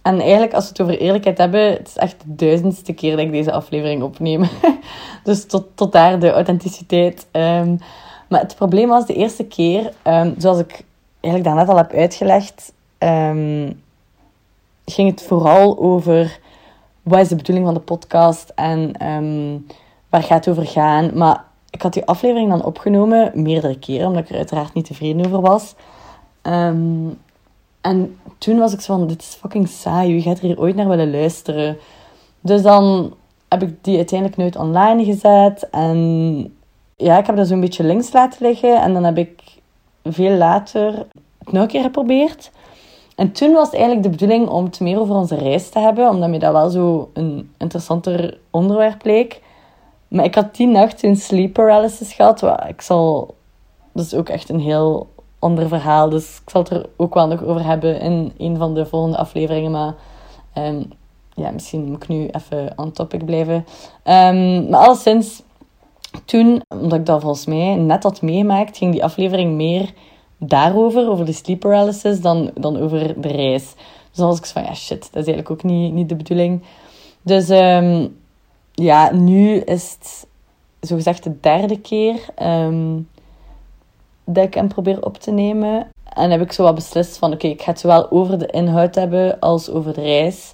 En 0.02 0.20
eigenlijk, 0.20 0.54
als 0.54 0.64
we 0.64 0.70
het 0.70 0.82
over 0.82 0.98
eerlijkheid 0.98 1.38
hebben, 1.38 1.72
het 1.72 1.88
is 1.88 1.98
echt 1.98 2.16
de 2.26 2.36
duizendste 2.36 2.94
keer 2.94 3.16
dat 3.16 3.26
ik 3.26 3.32
deze 3.32 3.52
aflevering 3.52 4.04
opneem. 4.04 4.44
dus 5.24 5.46
tot, 5.46 5.66
tot 5.76 5.92
daar 5.92 6.20
de 6.20 6.32
authenticiteit. 6.32 7.28
Um, 7.32 7.78
maar 8.30 8.42
het 8.42 8.56
probleem 8.56 8.88
was 8.88 9.06
de 9.06 9.14
eerste 9.14 9.46
keer, 9.46 9.94
um, 10.04 10.36
zoals 10.38 10.60
ik 10.60 10.84
eigenlijk 11.20 11.44
daarnet 11.44 11.70
al 11.70 11.78
heb 11.78 11.94
uitgelegd, 11.94 12.74
um, 13.00 13.82
ging 14.94 15.10
het 15.10 15.24
vooral 15.24 15.80
over 15.80 16.40
wat 17.02 17.20
is 17.20 17.28
de 17.28 17.36
bedoeling 17.36 17.66
van 17.66 17.76
de 17.76 17.80
podcast 17.80 18.52
en 18.56 19.08
um, 19.08 19.66
waar 20.10 20.24
gaat 20.24 20.46
het 20.46 20.58
over 20.58 20.72
gaan. 20.72 21.18
Maar 21.18 21.44
ik 21.70 21.82
had 21.82 21.94
die 21.94 22.06
aflevering 22.06 22.50
dan 22.50 22.66
opgenomen 22.66 23.32
meerdere 23.34 23.80
keren, 23.80 24.08
omdat 24.08 24.24
ik 24.24 24.30
er 24.30 24.38
uiteraard 24.38 24.74
niet 24.74 24.86
tevreden 24.86 25.26
over 25.26 25.42
was. 25.42 25.76
en 27.82 28.18
toen 28.38 28.58
was 28.58 28.74
ik 28.74 28.82
zo 28.82 28.98
van, 28.98 29.08
dit 29.08 29.22
is 29.22 29.38
fucking 29.40 29.68
saai, 29.68 30.14
wie 30.14 30.22
gaat 30.22 30.38
er 30.38 30.44
hier 30.44 30.60
ooit 30.60 30.76
naar 30.76 30.88
willen 30.88 31.12
luisteren? 31.12 31.78
Dus 32.42 32.62
dan 32.62 33.14
heb 33.50 33.64
ik 33.64 33.84
die 33.84 33.98
uiteindelijk 33.98 34.40
nooit 34.40 34.56
online 34.56 35.04
gezet 35.04 35.70
en 35.70 36.54
ja, 36.96 37.18
ik 37.18 37.26
heb 37.26 37.36
dat 37.36 37.48
zo'n 37.48 37.60
beetje 37.60 37.84
links 37.84 38.14
laten 38.14 38.46
liggen. 38.46 38.82
En 38.82 38.94
dan 38.94 39.04
heb 39.04 39.18
ik 39.18 39.42
veel 40.04 40.38
later 40.38 41.06
het 41.38 41.52
nog 41.52 41.62
een 41.62 41.68
keer 41.68 41.82
geprobeerd. 41.82 42.52
En 43.16 43.32
toen 43.32 43.54
was 43.54 43.66
het 43.66 43.76
eigenlijk 43.76 44.04
de 44.04 44.10
bedoeling 44.10 44.48
om 44.48 44.64
het 44.64 44.80
meer 44.80 45.00
over 45.00 45.16
onze 45.16 45.36
reis 45.36 45.70
te 45.70 45.80
hebben, 45.80 46.10
omdat 46.10 46.30
me 46.30 46.40
dat 46.40 46.52
wel 46.52 46.70
zo 46.70 47.10
een 47.14 47.52
interessanter 47.58 48.38
onderwerp 48.52 49.06
leek. 49.06 49.42
Maar 50.08 50.26
ik 50.26 50.36
had 50.36 50.56
die 50.56 50.68
nacht 50.68 51.04
een 51.04 51.16
sleep 51.16 51.54
paralysis 51.54 52.14
gehad. 52.14 52.42
Wat 52.42 52.64
ik 52.68 52.82
zal... 52.82 53.36
Dat 53.94 54.06
is 54.06 54.14
ook 54.14 54.30
echt 54.30 54.50
een 54.50 54.60
heel 54.60 55.08
ander 55.40 55.68
verhaal. 55.68 56.10
Dus 56.10 56.40
ik 56.44 56.50
zal 56.50 56.62
het 56.62 56.72
er 56.72 56.90
ook 56.98 57.14
wel 57.14 57.28
nog 57.28 57.44
over 57.44 57.66
hebben 57.66 58.00
in 58.00 58.34
een 58.38 58.58
van 58.58 58.74
de 58.74 58.86
volgende 58.86 59.18
afleveringen. 59.18 59.72
Maar 59.72 59.94
um, 60.58 60.92
ja, 61.34 61.52
misschien 61.52 61.84
moet 61.84 62.04
ik 62.04 62.10
nu 62.10 62.28
even 62.28 62.74
on 62.76 62.92
topic 62.92 63.26
blijven. 63.26 63.66
Um, 64.04 64.70
maar 64.70 64.80
alleszins, 64.80 65.44
toen, 66.26 66.62
omdat 66.68 67.00
ik 67.00 67.06
dat 67.06 67.22
volgens 67.22 67.46
mij 67.46 67.76
net 67.76 68.04
had 68.04 68.22
meegemaakt, 68.22 68.78
ging 68.78 68.92
die 68.92 69.04
aflevering 69.04 69.54
meer 69.56 69.94
daarover, 70.48 71.10
over 71.10 71.26
de 71.26 71.32
sleep 71.32 71.60
paralysis, 71.60 72.22
dan, 72.22 72.52
dan 72.54 72.78
over 72.78 73.22
de 73.22 73.28
reis. 73.28 73.74
Dus 74.10 74.18
dan 74.18 74.28
was 74.28 74.38
ik 74.38 74.46
van, 74.46 74.64
ja 74.64 74.74
shit, 74.74 75.02
dat 75.02 75.28
is 75.28 75.34
eigenlijk 75.34 75.50
ook 75.50 75.64
niet, 75.64 75.94
niet 75.94 76.10
de 76.10 76.16
bedoeling. 76.16 76.64
Dus 77.22 77.50
um, 77.50 78.18
ja, 78.72 79.14
nu 79.14 79.56
is 79.56 79.96
het 80.00 80.28
zogezegd 80.80 81.24
de 81.24 81.40
derde 81.40 81.80
keer 81.80 82.26
um, 82.44 83.10
dat 84.26 84.46
ik 84.46 84.54
hem 84.54 84.68
probeer 84.68 85.06
op 85.06 85.18
te 85.18 85.32
nemen. 85.32 85.88
En 86.14 86.32
heb 86.32 86.42
ik 86.42 86.52
zo 86.52 86.64
wat 86.64 86.76
beslist 86.76 87.18
van, 87.18 87.34
oké, 87.34 87.48
ik 87.48 87.62
ga 87.62 87.72
het 87.72 87.80
zowel 87.80 88.12
over 88.12 88.40
de 88.40 88.48
inhoud 88.48 88.96
hebben 88.96 89.40
als 89.40 89.70
over 89.70 89.94
de 89.94 90.02
reis. 90.02 90.54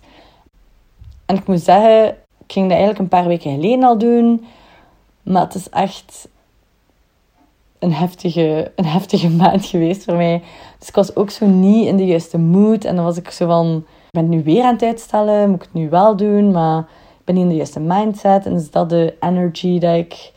En 1.25 1.36
ik 1.36 1.48
moet 1.48 1.62
zeggen, 1.62 2.08
ik 2.46 2.51
ging 2.53 2.65
dat 2.65 2.77
eigenlijk 2.77 3.00
een 3.00 3.19
paar 3.19 3.27
weken 3.27 3.51
geleden 3.51 3.84
al 3.84 3.98
doen. 3.98 4.46
Maar 5.24 5.41
het 5.41 5.55
is 5.55 5.69
echt 5.69 6.27
een 7.79 7.93
heftige, 7.93 8.71
een 8.75 8.86
heftige 8.86 9.29
maand 9.41 9.65
geweest 9.65 10.03
voor 10.03 10.15
mij. 10.15 10.43
Dus 10.79 10.88
ik 10.88 10.95
was 10.95 11.15
ook 11.15 11.29
zo 11.29 11.45
niet 11.45 11.88
in 11.88 11.98
de 11.98 12.05
juiste 12.05 12.38
mood. 12.38 12.83
En 12.83 12.95
dan 12.95 13.05
was 13.05 13.17
ik 13.17 13.29
zo 13.29 13.45
van, 13.45 13.75
ik 14.05 14.12
ben 14.12 14.29
nu 14.29 14.43
weer 14.43 14.63
aan 14.63 14.74
het 14.74 14.83
uitstellen. 14.83 15.50
Moet 15.50 15.55
ik 15.55 15.62
het 15.62 15.74
nu 15.74 15.89
wel 15.89 16.15
doen? 16.15 16.51
Maar 16.51 16.79
ik 17.19 17.25
ben 17.25 17.36
niet 17.36 17.43
in 17.43 17.50
de 17.50 17.55
juiste 17.55 17.79
mindset. 17.79 18.45
En 18.45 18.53
is 18.53 18.71
dat 18.71 18.89
de 18.89 19.15
energy 19.19 19.79
dat 19.79 19.95
ik 19.95 20.31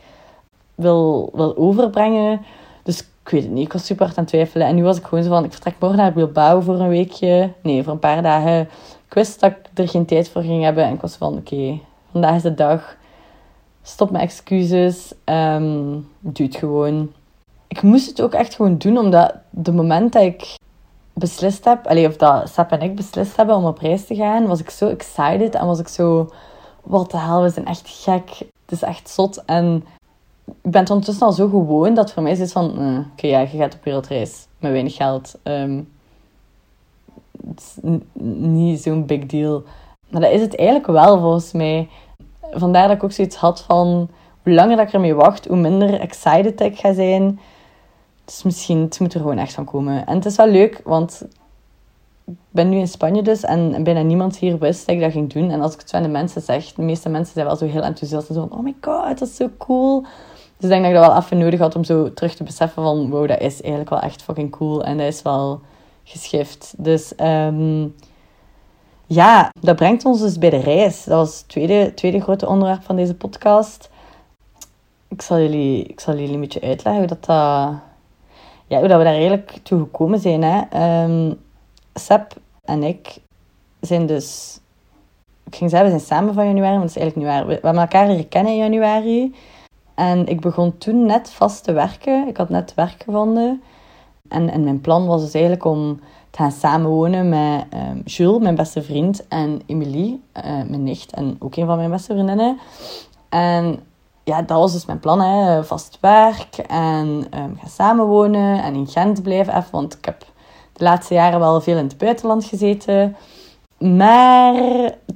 wil, 0.75 1.29
wil 1.33 1.57
overbrengen? 1.57 2.41
Dus 2.83 2.99
ik 2.99 3.29
weet 3.29 3.43
het 3.43 3.51
niet. 3.51 3.65
Ik 3.65 3.73
was 3.73 3.85
super 3.85 4.05
hard 4.05 4.17
aan 4.17 4.23
het 4.23 4.33
twijfelen. 4.33 4.67
En 4.67 4.75
nu 4.75 4.83
was 4.83 4.97
ik 4.97 5.03
gewoon 5.03 5.23
zo 5.23 5.29
van, 5.29 5.43
ik 5.43 5.51
vertrek 5.51 5.75
morgen 5.79 5.97
naar 5.97 6.13
Bilbao 6.13 6.61
voor 6.61 6.79
een 6.79 6.89
weekje. 6.89 7.51
Nee, 7.61 7.83
voor 7.83 7.93
een 7.93 7.99
paar 7.99 8.21
dagen. 8.21 8.61
Ik 9.07 9.13
wist 9.13 9.39
dat 9.39 9.51
ik 9.51 9.57
er 9.73 9.87
geen 9.87 10.05
tijd 10.05 10.29
voor 10.29 10.41
ging 10.41 10.63
hebben. 10.63 10.83
En 10.83 10.93
ik 10.93 11.01
was 11.01 11.15
van, 11.15 11.37
oké, 11.37 11.79
vandaag 12.11 12.35
is 12.35 12.41
de 12.41 12.53
dag. 12.53 12.95
Stop 13.81 14.11
mijn 14.11 14.23
excuses. 14.23 15.13
Um, 15.25 16.07
doe 16.19 16.45
het 16.45 16.55
gewoon 16.55 17.11
ik 17.73 17.81
moest 17.81 18.07
het 18.07 18.21
ook 18.21 18.33
echt 18.33 18.55
gewoon 18.55 18.77
doen, 18.77 18.97
omdat 18.97 19.33
de 19.49 19.71
moment 19.71 20.13
dat 20.13 20.21
ik 20.21 20.55
beslist 21.13 21.65
heb, 21.65 21.85
of 21.85 22.17
dat 22.17 22.49
Sap 22.49 22.71
en 22.71 22.81
ik 22.81 22.95
beslist 22.95 23.35
hebben 23.35 23.55
om 23.55 23.65
op 23.65 23.77
reis 23.77 24.05
te 24.05 24.15
gaan, 24.15 24.47
was 24.47 24.59
ik 24.59 24.69
zo 24.69 24.87
excited 24.87 25.55
en 25.55 25.65
was 25.65 25.79
ik 25.79 25.87
zo, 25.87 26.29
wat 26.83 27.11
de 27.11 27.17
hel, 27.17 27.41
we 27.41 27.49
zijn 27.49 27.65
echt 27.65 27.83
gek. 27.85 28.29
Het 28.39 28.71
is 28.71 28.81
echt 28.81 29.09
zot. 29.09 29.43
En 29.45 29.83
ik 30.45 30.71
ben 30.71 30.81
het 30.81 30.89
ondertussen 30.89 31.25
al 31.25 31.31
zo 31.31 31.47
gewoon 31.47 31.93
dat 31.93 32.11
voor 32.11 32.23
mij 32.23 32.31
is 32.31 32.51
van, 32.51 32.73
uh, 32.79 32.99
oké, 33.11 33.27
ja, 33.27 33.39
je 33.39 33.57
gaat 33.57 33.73
op 33.73 33.83
wereldreis 33.83 34.47
met 34.59 34.71
weinig 34.71 34.95
geld. 34.95 35.35
Um, 35.43 35.89
het 37.47 37.59
is 37.59 37.91
niet 38.23 38.81
zo'n 38.81 39.05
big 39.05 39.25
deal. 39.25 39.63
Maar 40.09 40.21
dat 40.21 40.31
is 40.31 40.41
het 40.41 40.55
eigenlijk 40.55 40.87
wel 40.87 41.19
volgens 41.19 41.51
mij. 41.51 41.89
Vandaar 42.51 42.87
dat 42.87 42.97
ik 42.97 43.03
ook 43.03 43.11
zoiets 43.11 43.35
had 43.35 43.61
van, 43.61 44.09
hoe 44.43 44.53
langer 44.53 44.77
dat 44.77 44.87
ik 44.87 44.93
ermee 44.93 45.15
wacht, 45.15 45.47
hoe 45.47 45.57
minder 45.57 45.99
excited 45.99 46.61
ik 46.61 46.79
ga 46.79 46.93
zijn. 46.93 47.39
Dus 48.25 48.43
misschien, 48.43 48.81
het 48.81 48.99
moet 48.99 49.13
er 49.13 49.19
gewoon 49.19 49.37
echt 49.37 49.53
van 49.53 49.65
komen. 49.65 50.05
En 50.05 50.15
het 50.15 50.25
is 50.25 50.35
wel 50.35 50.47
leuk, 50.47 50.81
want 50.83 51.25
ik 52.25 52.35
ben 52.49 52.69
nu 52.69 52.77
in 52.77 52.87
Spanje 52.87 53.21
dus 53.21 53.43
en 53.43 53.83
bijna 53.83 54.01
niemand 54.01 54.37
hier 54.37 54.57
wist 54.57 54.85
dat 54.85 54.95
ik 54.95 55.01
dat 55.01 55.11
ging 55.11 55.33
doen. 55.33 55.51
En 55.51 55.61
als 55.61 55.73
ik 55.73 55.79
het 55.79 55.89
zo 55.89 55.95
aan 55.95 56.03
de 56.03 56.09
mensen 56.09 56.41
zeg, 56.41 56.73
de 56.73 56.81
meeste 56.81 57.09
mensen 57.09 57.33
zijn 57.33 57.45
wel 57.45 57.55
zo 57.55 57.65
heel 57.65 57.81
enthousiast 57.81 58.29
en 58.29 58.35
zo 58.35 58.47
van, 58.47 58.57
oh 58.57 58.63
my 58.63 58.75
god, 58.81 59.19
dat 59.19 59.27
is 59.27 59.35
zo 59.35 59.49
cool. 59.57 60.01
Dus 60.57 60.69
ik 60.69 60.69
denk 60.69 60.81
dat 60.81 60.91
ik 60.91 60.97
dat 60.97 61.07
wel 61.07 61.17
even 61.17 61.37
nodig 61.37 61.59
had 61.59 61.75
om 61.75 61.83
zo 61.83 62.13
terug 62.13 62.35
te 62.35 62.43
beseffen 62.43 62.83
van, 62.83 63.09
wow, 63.09 63.27
dat 63.27 63.39
is 63.39 63.61
eigenlijk 63.61 63.89
wel 63.89 63.99
echt 63.99 64.21
fucking 64.21 64.51
cool. 64.51 64.83
En 64.83 64.97
dat 64.97 65.07
is 65.07 65.21
wel 65.21 65.61
geschift. 66.03 66.73
Dus 66.77 67.13
um, 67.19 67.95
ja, 69.05 69.51
dat 69.59 69.75
brengt 69.75 70.05
ons 70.05 70.19
dus 70.19 70.37
bij 70.37 70.49
de 70.49 70.57
reis. 70.57 71.03
Dat 71.03 71.17
was 71.17 71.37
het 71.37 71.47
tweede, 71.47 71.93
tweede 71.93 72.21
grote 72.21 72.47
onderwerp 72.47 72.83
van 72.83 72.95
deze 72.95 73.15
podcast. 73.15 73.89
Ik 75.07 75.21
zal 75.21 75.39
jullie, 75.39 75.83
ik 75.83 75.99
zal 75.99 76.13
jullie 76.15 76.33
een 76.33 76.39
beetje 76.39 76.61
uitleggen 76.61 77.07
hoe 77.07 77.17
dat... 77.17 77.29
Uh, 77.29 77.69
ja, 78.67 78.79
hoe 78.79 78.87
dat 78.87 78.97
we 78.97 79.03
daar 79.03 79.13
eigenlijk 79.13 79.57
toe 79.63 79.79
gekomen 79.79 80.19
zijn. 80.19 80.43
Hè. 80.43 81.03
Um, 81.03 81.39
Seb 81.93 82.33
en 82.63 82.83
ik 82.83 83.17
zijn 83.81 84.05
dus... 84.05 84.59
Ik 85.45 85.55
ging 85.55 85.69
zeggen, 85.69 85.91
we 85.91 85.97
zijn 85.97 86.09
samen 86.09 86.33
van 86.33 86.45
januari, 86.45 86.71
maar 86.71 86.81
dat 86.81 86.95
is 86.95 87.01
eigenlijk 87.01 87.27
niet 87.27 87.37
waar. 87.37 87.47
We, 87.47 87.53
hebben 87.53 87.81
elkaar 87.81 88.07
leren 88.07 88.29
kennen 88.29 88.51
in 88.51 88.57
januari. 88.57 89.35
En 89.95 90.27
ik 90.27 90.41
begon 90.41 90.77
toen 90.77 91.05
net 91.05 91.29
vast 91.29 91.63
te 91.63 91.71
werken. 91.71 92.27
Ik 92.27 92.37
had 92.37 92.49
net 92.49 92.73
werk 92.73 93.03
gevonden. 93.03 93.61
En, 94.29 94.49
en 94.49 94.63
mijn 94.63 94.81
plan 94.81 95.05
was 95.07 95.21
dus 95.21 95.33
eigenlijk 95.33 95.65
om 95.65 95.99
te 96.29 96.37
gaan 96.37 96.51
samenwonen 96.51 97.29
met 97.29 97.65
um, 97.73 98.01
Jules, 98.05 98.41
mijn 98.41 98.55
beste 98.55 98.81
vriend, 98.81 99.27
en 99.27 99.61
Emilie, 99.65 100.21
uh, 100.37 100.43
mijn 100.43 100.83
nicht, 100.83 101.13
en 101.13 101.35
ook 101.39 101.55
een 101.55 101.65
van 101.65 101.77
mijn 101.77 101.89
beste 101.89 102.13
vriendinnen. 102.13 102.59
En 103.29 103.79
ja, 104.23 104.41
dat 104.41 104.57
was 104.57 104.73
dus 104.73 104.85
mijn 104.85 104.99
plan. 104.99 105.21
Hè. 105.21 105.63
Vast 105.63 105.97
werk 106.01 106.57
en 106.67 107.07
um, 107.07 107.57
gaan 107.59 107.69
samenwonen 107.69 108.63
en 108.63 108.75
in 108.75 108.87
Gent 108.87 109.23
blijven 109.23 109.57
even. 109.57 109.71
Want 109.71 109.97
ik 109.97 110.05
heb 110.05 110.25
de 110.73 110.83
laatste 110.83 111.13
jaren 111.13 111.39
wel 111.39 111.61
veel 111.61 111.77
in 111.77 111.83
het 111.87 111.97
buitenland 111.97 112.45
gezeten. 112.45 113.15
Maar 113.77 114.55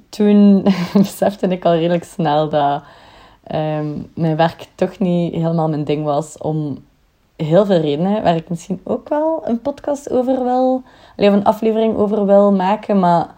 toen 0.10 0.64
besefte 0.94 1.48
ik 1.48 1.66
al 1.66 1.74
redelijk 1.74 2.04
snel 2.04 2.50
dat 2.50 2.84
um, 3.52 4.12
mijn 4.16 4.36
werk 4.36 4.68
toch 4.76 5.00
niet 5.00 5.34
helemaal 5.34 5.70
mijn 5.70 5.84
ding 5.84 6.04
was. 6.04 6.38
Om 6.38 6.86
heel 7.36 7.66
veel 7.66 7.80
redenen, 7.80 8.24
waar 8.24 8.36
ik 8.36 8.50
misschien 8.50 8.82
ook 8.84 9.10
wel 9.10 9.42
een 9.44 9.62
podcast 9.62 10.12
over 10.12 10.44
wil, 10.44 10.84
alleen 11.16 11.34
een 11.34 11.46
aflevering 11.46 11.98
over 11.98 12.26
wil 12.26 12.52
maken. 12.52 13.00
Maar 13.00 13.36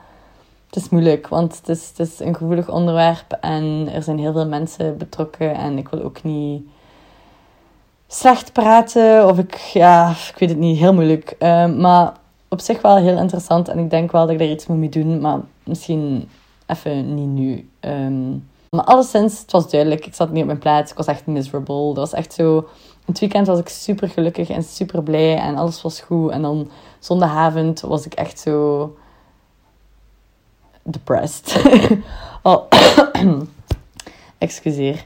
het 0.70 0.76
is 0.76 0.90
moeilijk, 0.90 1.28
want 1.28 1.62
het 1.66 2.00
is, 2.00 2.20
een 2.20 2.36
gevoelig 2.36 2.70
onderwerp 2.70 3.38
en 3.42 3.90
er 3.94 4.04
zijn 4.04 4.20
heel 4.20 4.32
veel 4.32 4.48
mensen 4.48 4.98
betrokken 4.98 5.56
en 5.56 5.78
ik 5.78 5.90
wil 5.90 6.02
ook 6.02 6.24
niet 6.24 6.62
slecht 8.08 8.54
praten 8.54 9.28
of 9.28 9.38
ik, 9.38 9.56
ja, 9.56 10.10
ik 10.10 10.36
weet 10.38 10.50
het 10.50 10.58
niet, 10.58 10.78
heel 10.78 10.94
moeilijk. 10.94 11.36
Uh, 11.40 11.66
maar 11.66 12.14
op 12.48 12.60
zich 12.60 12.82
wel 12.82 12.98
heel 12.98 13.18
interessant 13.18 13.68
en 13.68 13.80
ik 13.80 13.90
denk 13.90 14.12
wel 14.12 14.22
dat 14.22 14.32
ik 14.32 14.40
daar 14.40 14.48
iets 14.48 14.68
mee 14.68 14.90
doen, 14.90 15.22
maar 15.22 15.40
misschien 15.64 16.30
even 16.66 17.14
niet 17.16 17.28
nu. 17.28 17.70
Um, 17.80 18.48
maar 18.70 18.84
alleszins, 18.84 19.40
het 19.40 19.52
was 19.52 19.70
duidelijk, 19.70 20.06
ik 20.06 20.14
zat 20.14 20.32
niet 20.32 20.42
op 20.42 20.48
mijn 20.48 20.60
plaats, 20.60 20.92
ik 20.92 20.98
was 20.98 21.06
echt 21.06 21.26
miserable. 21.26 21.86
Dat 21.86 21.96
was 21.96 22.14
echt 22.14 22.34
zo, 22.34 22.68
het 23.06 23.20
weekend 23.20 23.48
was 23.48 23.60
ik 23.60 23.70
super 23.70 24.10
gelukkig 24.10 24.50
en 24.50 24.64
super 24.64 25.04
blij 25.04 25.38
en 25.38 25.56
alles 25.56 25.82
was 25.82 26.00
goed. 26.00 26.32
En 26.32 26.42
dan 26.42 26.70
zondagavond 27.00 27.82
was 27.82 28.06
ik 28.06 28.14
echt 28.14 28.40
zo 28.40 28.96
depressed. 30.84 31.62
oh. 32.44 32.64
Excuseer. 34.38 35.06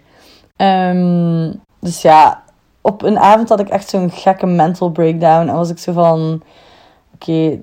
Um, 0.58 1.62
dus 1.80 2.02
ja, 2.02 2.44
op 2.82 3.02
een 3.02 3.20
avond 3.20 3.50
had 3.50 3.60
ik 3.60 3.70
echt 3.70 3.90
zo'n 3.90 4.12
gekke 4.12 4.46
mental 4.46 4.92
breakdown. 4.92 5.48
En 5.48 5.56
was 5.56 5.70
ik 5.70 5.78
zo 5.78 5.92
van... 5.92 6.42
Oké, 7.14 7.32
okay, 7.32 7.62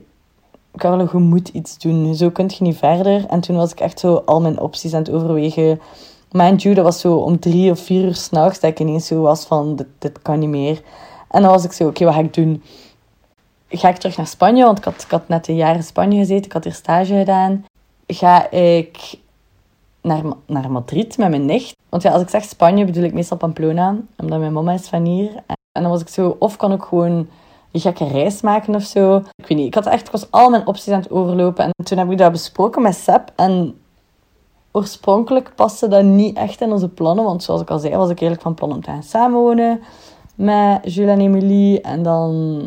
Carlo, 0.77 1.09
je 1.13 1.19
moet 1.19 1.49
iets 1.49 1.79
doen. 1.79 2.15
Zo 2.15 2.31
kun 2.31 2.45
je 2.49 2.65
niet 2.65 2.77
verder. 2.77 3.27
En 3.27 3.41
toen 3.41 3.57
was 3.57 3.73
ik 3.73 3.81
echt 3.81 3.99
zo 3.99 4.15
al 4.15 4.41
mijn 4.41 4.61
opties 4.61 4.95
aan 4.95 5.03
het 5.03 5.11
overwegen. 5.11 5.81
Mind 6.31 6.63
you, 6.63 6.75
dat 6.75 6.85
was 6.85 7.01
zo 7.01 7.17
om 7.17 7.39
drie 7.39 7.71
of 7.71 7.81
vier 7.81 8.05
uur 8.05 8.15
s'nachts 8.15 8.61
dat 8.61 8.71
ik 8.71 8.81
ineens 8.81 9.07
zo 9.07 9.21
was 9.21 9.45
van... 9.45 9.77
Dit, 9.77 9.87
dit 9.99 10.23
kan 10.23 10.39
niet 10.39 10.49
meer. 10.49 10.83
En 11.31 11.43
dan 11.43 11.51
was 11.51 11.65
ik 11.65 11.73
zo... 11.73 11.83
Oké, 11.87 12.03
okay, 12.03 12.07
wat 12.07 12.17
ga 12.17 12.21
ik 12.21 12.35
doen? 12.35 12.63
Ga 13.69 13.89
ik 13.89 13.97
terug 13.97 14.17
naar 14.17 14.27
Spanje? 14.27 14.65
Want 14.65 14.79
ik 14.79 14.85
had, 14.85 15.03
ik 15.03 15.11
had 15.11 15.29
net 15.29 15.49
een 15.49 15.57
jaar 15.57 15.75
in 15.75 15.83
Spanje 15.83 16.19
gezeten. 16.19 16.45
Ik 16.45 16.53
had 16.53 16.65
hier 16.65 16.73
stage 16.73 17.15
gedaan 17.15 17.65
ga 18.15 18.51
ik 18.51 19.19
naar, 20.03 20.23
naar 20.47 20.71
Madrid 20.71 21.19
met 21.19 21.31
mijn 21.31 21.45
nicht. 21.45 21.77
Want 21.89 22.03
ja, 22.03 22.13
als 22.13 22.23
ik 22.23 22.29
zeg 22.29 22.45
Spanje 22.45 22.85
bedoel 22.85 23.05
ik 23.05 23.13
meestal 23.13 23.37
Pamplona, 23.37 23.97
omdat 24.17 24.39
mijn 24.39 24.53
mama 24.53 24.73
is 24.73 24.89
van 24.89 25.05
hier. 25.05 25.31
En 25.73 25.83
dan 25.83 25.91
was 25.91 26.01
ik 26.01 26.09
zo, 26.09 26.37
of 26.39 26.57
kan 26.57 26.73
ik 26.73 26.83
gewoon 26.83 27.29
een 27.73 27.81
gekke 27.81 28.09
reis 28.09 28.41
maken 28.41 28.75
of 28.75 28.83
zo. 28.83 29.17
Ik 29.17 29.47
weet 29.47 29.59
niet, 29.59 29.67
ik 29.67 29.75
had 29.75 29.87
echt, 29.87 30.11
was 30.11 30.31
al 30.31 30.51
mijn 30.51 30.67
opties 30.67 30.93
aan 30.93 31.01
het 31.01 31.11
overlopen. 31.11 31.65
En 31.65 31.85
toen 31.85 31.99
heb 31.99 32.11
ik 32.11 32.19
dat 32.19 32.33
besproken 32.33 32.83
met 32.83 32.95
Seb. 32.95 33.33
En 33.37 33.81
oorspronkelijk 34.73 35.53
paste 35.55 35.89
dat 35.89 36.05
niet 36.05 36.37
echt 36.37 36.61
in 36.61 36.73
onze 36.73 36.89
plannen. 36.89 37.25
Want 37.25 37.43
zoals 37.43 37.61
ik 37.61 37.71
al 37.71 37.79
zei, 37.79 37.97
was 37.97 38.11
ik 38.11 38.21
eigenlijk 38.21 38.43
van 38.43 38.55
plan 38.55 38.73
om 38.73 38.83
te 38.83 38.91
gaan 38.91 39.03
samenwonen 39.03 39.81
met 40.35 40.95
Jules 40.95 41.13
en 41.13 41.21
Emilie. 41.21 41.81
En 41.81 42.03
dan, 42.03 42.61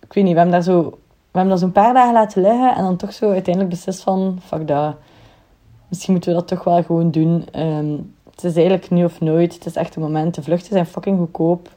ik 0.00 0.12
weet 0.12 0.24
niet, 0.24 0.32
we 0.32 0.38
hebben 0.38 0.64
daar 0.64 0.74
zo 0.74 0.98
hebben 1.40 1.52
dat 1.52 1.60
zo'n 1.60 1.72
paar 1.72 1.94
dagen 1.94 2.12
laten 2.12 2.42
liggen 2.42 2.74
en 2.74 2.82
dan 2.82 2.96
toch 2.96 3.12
zo 3.12 3.30
uiteindelijk 3.30 3.74
beslist 3.74 4.02
van, 4.02 4.38
fuck 4.44 4.68
dat. 4.68 4.94
Misschien 5.88 6.12
moeten 6.12 6.32
we 6.32 6.38
dat 6.38 6.48
toch 6.48 6.64
wel 6.64 6.82
gewoon 6.82 7.10
doen. 7.10 7.46
Um, 7.56 8.14
het 8.30 8.44
is 8.44 8.54
eigenlijk 8.54 8.90
nu 8.90 9.04
of 9.04 9.20
nooit. 9.20 9.54
Het 9.54 9.66
is 9.66 9.76
echt 9.76 9.96
een 9.96 10.02
moment. 10.02 10.34
De 10.34 10.42
vluchten 10.42 10.72
zijn 10.72 10.86
fucking 10.86 11.18
goedkoop. 11.18 11.68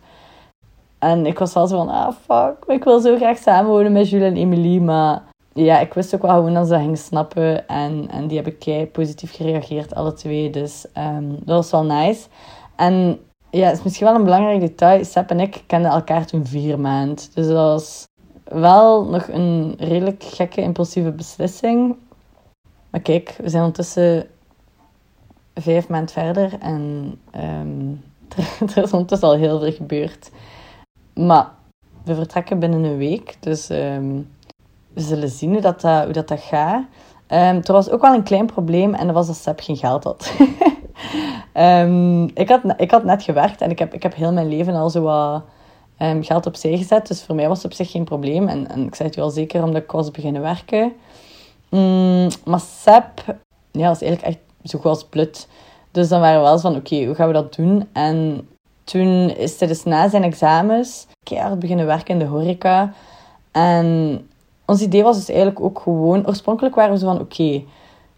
En 0.99 1.25
ik 1.25 1.39
was 1.39 1.53
wel 1.53 1.67
zo 1.67 1.77
van, 1.77 1.89
ah 1.89 2.13
fuck, 2.25 2.75
ik 2.75 2.83
wil 2.83 2.99
zo 2.99 3.15
graag 3.15 3.37
samenwonen 3.37 3.91
met 3.91 4.09
Jules 4.09 4.29
en 4.29 4.37
Emily. 4.37 4.77
Maar 4.79 5.23
ja, 5.53 5.79
ik 5.79 5.93
wist 5.93 6.15
ook 6.15 6.21
wel 6.21 6.35
gewoon 6.35 6.53
dat 6.53 6.67
ze 6.67 6.75
gingen 6.75 6.97
snappen. 6.97 7.67
En, 7.67 8.07
en 8.09 8.27
die 8.27 8.37
heb 8.37 8.47
ik 8.47 8.59
kei 8.59 8.87
positief 8.87 9.35
gereageerd, 9.35 9.95
alle 9.95 10.13
twee. 10.13 10.49
Dus 10.49 10.85
um, 10.97 11.29
dat 11.29 11.55
was 11.55 11.71
wel 11.71 11.83
nice. 11.83 12.27
En 12.75 13.19
ja, 13.49 13.65
het 13.65 13.77
is 13.77 13.83
misschien 13.83 14.07
wel 14.07 14.15
een 14.15 14.23
belangrijk 14.23 14.59
detail. 14.59 15.05
Seb 15.05 15.29
en 15.29 15.39
ik 15.39 15.63
kenden 15.67 15.91
elkaar 15.91 16.25
toen 16.25 16.45
vier 16.45 16.79
maanden. 16.79 17.15
Dus 17.15 17.47
dat 17.47 17.55
was 17.55 18.07
wel 18.49 19.05
nog 19.05 19.27
een 19.27 19.75
redelijk 19.77 20.23
gekke, 20.23 20.61
impulsieve 20.61 21.11
beslissing. 21.11 21.95
Maar 22.89 23.01
kijk, 23.01 23.35
we 23.41 23.49
zijn 23.49 23.63
ondertussen 23.63 24.27
vijf 25.55 25.87
maanden 25.87 26.13
verder 26.13 26.53
en 26.59 27.15
um, 27.35 28.03
er, 28.75 28.83
is 28.83 28.91
ondertussen 28.91 29.27
al 29.27 29.35
heel 29.35 29.59
veel 29.59 29.71
gebeurd. 29.71 30.31
Maar 31.13 31.49
we 32.03 32.15
vertrekken 32.15 32.59
binnen 32.59 32.83
een 32.83 32.97
week, 32.97 33.35
dus 33.39 33.69
um, 33.69 34.29
we 34.93 35.01
zullen 35.01 35.29
zien 35.29 35.51
hoe 35.51 35.61
dat, 35.61 35.81
dat 36.13 36.33
gaat. 36.39 36.83
Um, 37.27 37.37
er 37.63 37.73
was 37.73 37.89
ook 37.89 38.01
wel 38.01 38.13
een 38.13 38.23
klein 38.23 38.45
probleem 38.45 38.93
en 38.93 39.05
dat 39.05 39.15
was 39.15 39.27
dat 39.27 39.35
Seb 39.35 39.59
geen 39.59 39.77
geld 39.77 40.03
had. 40.03 40.33
ik, 42.33 42.49
had 42.49 42.61
ik 42.77 42.91
had 42.91 43.03
net 43.03 43.23
gewerkt 43.23 43.61
en 43.61 43.69
ik 43.69 43.79
heb, 43.79 43.93
ik 43.93 44.03
heb 44.03 44.15
heel 44.15 44.33
mijn 44.33 44.47
leven 44.47 44.75
al 44.75 44.89
zo 44.89 45.01
wat 45.01 45.43
um, 45.99 46.23
geld 46.23 46.45
opzij 46.45 46.77
gezet. 46.77 47.07
Dus 47.07 47.23
voor 47.23 47.35
mij 47.35 47.47
was 47.47 47.57
het 47.57 47.65
op 47.65 47.73
zich 47.73 47.91
geen 47.91 48.03
probleem. 48.03 48.47
En, 48.47 48.67
en 48.67 48.85
ik 48.85 48.95
zei 48.95 49.07
het 49.07 49.17
wel 49.17 49.29
zeker 49.29 49.63
omdat 49.63 49.81
ik 49.81 49.91
was 49.91 50.11
beginnen 50.11 50.41
werken. 50.41 50.93
Mm, 51.69 52.27
maar 52.45 52.59
Seb 52.59 53.37
ja, 53.71 53.87
was 53.87 54.01
eigenlijk 54.01 54.21
echt 54.21 54.69
zo 54.71 54.79
goed 54.79 54.89
als 54.89 55.03
blut. 55.03 55.47
Dus 55.91 56.09
dan 56.09 56.19
waren 56.19 56.37
we 56.37 56.43
wel 56.43 56.53
eens 56.53 56.61
van, 56.61 56.75
oké, 56.75 57.05
hoe 57.05 57.15
gaan 57.15 57.27
we 57.27 57.33
dat 57.33 57.55
doen? 57.55 57.87
En 57.93 58.47
toen 58.83 59.29
is 59.29 59.59
hij 59.59 59.67
dus 59.67 59.83
na 59.83 60.09
zijn 60.09 60.23
examens 60.23 61.07
keihard 61.23 61.59
beginnen 61.59 61.85
werken 61.85 62.13
in 62.13 62.19
de 62.19 62.25
horeca. 62.25 62.93
En 63.51 64.27
ons 64.65 64.81
idee 64.81 65.03
was 65.03 65.15
dus 65.17 65.29
eigenlijk 65.29 65.59
ook 65.59 65.79
gewoon... 65.79 66.27
Oorspronkelijk 66.27 66.75
waren 66.75 66.91
we 66.91 66.99
zo 66.99 67.05
van, 67.05 67.19
oké, 67.19 67.63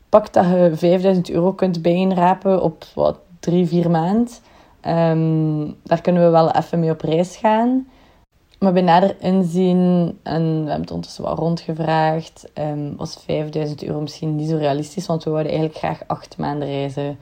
pak 0.10 0.34
dat 0.34 0.46
je 0.46 0.72
5000 0.74 1.30
euro 1.30 1.54
kunt 1.54 1.82
bijeenrapen 1.82 2.64
op 2.64 2.86
wat, 2.96 3.18
drie, 3.40 3.68
vier 3.68 3.90
maanden. 3.90 4.28
Um, 4.88 5.76
daar 5.84 6.02
kunnen 6.02 6.24
we 6.24 6.30
wel 6.30 6.52
even 6.52 6.80
mee 6.80 6.92
op 6.92 7.02
reis 7.02 7.38
gaan. 7.38 7.88
Maar 8.60 8.74
bij 8.74 8.82
nader 8.82 9.16
inzien, 9.20 10.20
en 10.24 10.44
we 10.44 10.56
hebben 10.56 10.82
het 10.82 10.92
ondertussen 10.92 11.24
wel 11.24 11.36
rondgevraagd, 11.36 12.52
um, 12.54 12.96
was 12.98 13.18
5000 13.26 13.84
euro 13.84 14.02
misschien 14.02 14.36
niet 14.36 14.50
zo 14.50 14.58
realistisch, 14.58 15.06
want 15.06 15.24
we 15.24 15.30
wilden 15.30 15.48
eigenlijk 15.50 15.78
graag 15.78 16.02
acht 16.08 16.38
maanden 16.38 16.68
reizen. 16.68 17.20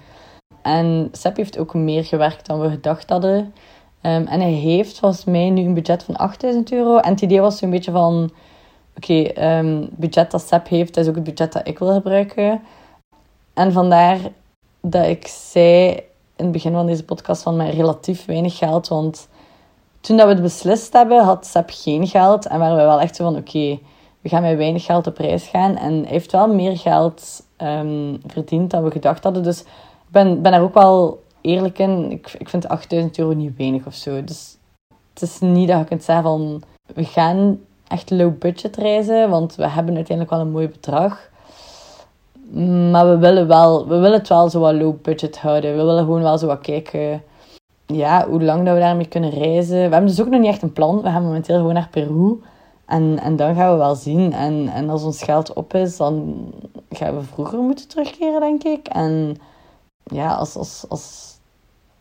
En 0.62 1.10
Seb 1.12 1.38
heeft 1.38 1.58
ook 1.58 1.74
meer 1.74 2.06
gewerkt 2.06 2.46
dan 2.46 2.60
we 2.60 2.70
gedacht 2.70 3.10
hadden. 3.10 3.38
Um, 3.38 4.28
en 4.28 4.40
hij 4.40 4.52
heeft 4.52 5.00
volgens 5.00 5.26
mij 5.26 5.50
nu 5.50 5.62
een 5.62 5.74
budget 5.74 6.04
van 6.04 6.16
8000 6.16 6.72
euro. 6.72 6.98
En 6.98 7.12
het 7.12 7.22
idee 7.22 7.42
was 7.42 7.58
zo'n 7.58 7.70
beetje 7.70 7.92
van, 7.92 8.32
oké, 8.96 9.12
okay, 9.12 9.90
budget 9.92 10.32
dat 10.32 10.42
Seb 10.42 10.68
heeft, 10.68 10.98
is 10.98 11.08
ook 11.08 11.16
het 11.16 11.24
budget 11.24 11.54
dat 11.54 11.68
ik 11.68 11.80
wil 11.80 11.94
gebruiken. 11.94 12.62
En 13.54 13.72
vandaar 13.72 14.20
dat 14.82 15.06
ik 15.06 15.28
zei 15.28 16.00
in 16.38 16.44
het 16.44 16.52
begin 16.52 16.72
van 16.72 16.86
deze 16.86 17.04
podcast 17.04 17.44
van 17.44 17.56
mij 17.56 17.70
relatief 17.70 18.26
weinig 18.26 18.58
geld. 18.58 18.88
Want 18.88 19.28
toen 20.02 20.18
dat 20.18 20.26
we 20.26 20.34
het 20.34 20.42
beslist 20.42 20.94
hebben, 20.94 21.24
had 21.24 21.46
Seb 21.46 21.70
geen 21.74 22.08
geld. 22.08 22.48
En 22.48 22.60
waren 22.60 22.78
we 22.78 22.82
wel 22.82 23.00
echt 23.00 23.16
zo 23.16 23.24
van, 23.24 23.36
oké, 23.36 23.80
we 24.22 24.30
gaan 24.30 24.42
met 24.42 24.58
weinig 24.58 24.86
geld 24.86 25.08
op 25.08 25.18
reis 25.18 25.48
gaan. 25.48 25.78
En 25.78 25.94
hij 25.94 26.12
heeft 26.12 26.32
wel 26.32 26.48
meer 26.54 26.78
geld 26.78 27.44
um, 27.58 28.22
verdiend 28.28 28.72
dan 28.72 28.84
we 28.84 28.92
gedacht 28.92 29.24
hadden. 29.24 29.44
Dus 29.44 29.62
ik 29.62 29.68
ben, 30.08 30.42
ben 30.42 30.54
er 30.54 30.62
ook 30.62 30.74
wel 30.74 31.24
eerlijk 31.42 31.80
in. 31.80 32.12
Ik, 32.12 32.36
ik 32.38 32.50
vind 32.50 32.68
8000 32.68 33.18
euro 33.18 33.34
niet 33.34 33.58
weinig 33.58 33.86
of 33.86 33.94
zo. 33.94 34.24
Dus 34.24 34.58
het 35.14 35.22
is 35.22 35.40
niet 35.40 35.68
dat 35.68 35.80
je 35.80 35.86
kunt 35.86 36.04
zeggen 36.04 36.26
van, 36.26 36.64
we 36.94 37.04
gaan 37.04 37.60
echt 37.88 38.10
low 38.10 38.38
budget 38.38 38.76
reizen. 38.76 39.30
Want 39.30 39.56
we 39.56 39.68
hebben 39.68 39.96
uiteindelijk 39.96 40.36
wel 40.36 40.46
een 40.46 40.52
mooi 40.52 40.68
bedrag. 40.68 41.30
Maar 42.92 43.10
we 43.10 43.18
willen, 43.18 43.48
wel, 43.48 43.88
we 43.88 43.98
willen 43.98 44.18
het 44.18 44.28
wel 44.28 44.50
zo 44.50 44.60
wat 44.60 44.74
low 44.74 45.02
budget 45.02 45.38
houden. 45.38 45.72
We 45.72 45.84
willen 45.84 46.04
gewoon 46.04 46.22
wel 46.22 46.38
zo 46.38 46.48
wat 46.48 46.62
kijken 46.62 47.24
ja, 47.86 48.28
hoe 48.30 48.44
lang 48.44 48.66
dat 48.66 48.74
we 48.74 48.80
daarmee 48.80 49.08
kunnen 49.08 49.30
reizen. 49.30 49.76
We 49.76 49.82
hebben 49.82 50.06
dus 50.06 50.22
ook 50.22 50.30
nog 50.30 50.40
niet 50.40 50.50
echt 50.50 50.62
een 50.62 50.74
plan. 50.74 51.02
We 51.02 51.10
gaan 51.10 51.24
momenteel 51.24 51.58
gewoon 51.58 51.74
naar 51.74 51.90
Peru. 51.92 52.42
En, 52.86 53.20
en 53.20 53.36
dan 53.36 53.56
gaan 53.56 53.72
we 53.72 53.78
wel 53.78 53.96
zien. 53.96 54.34
En, 54.34 54.68
en 54.68 54.90
als 54.90 55.04
ons 55.04 55.24
geld 55.24 55.54
op 55.54 55.74
is, 55.74 55.98
dan 55.98 56.46
gaan 56.90 57.16
we 57.16 57.22
vroeger 57.24 57.60
moeten 57.60 57.88
terugkeren, 57.88 58.40
denk 58.40 58.64
ik. 58.64 58.88
En 58.88 59.38
ja, 60.04 60.34
als, 60.34 60.56
als, 60.56 60.86
als... 60.90 61.38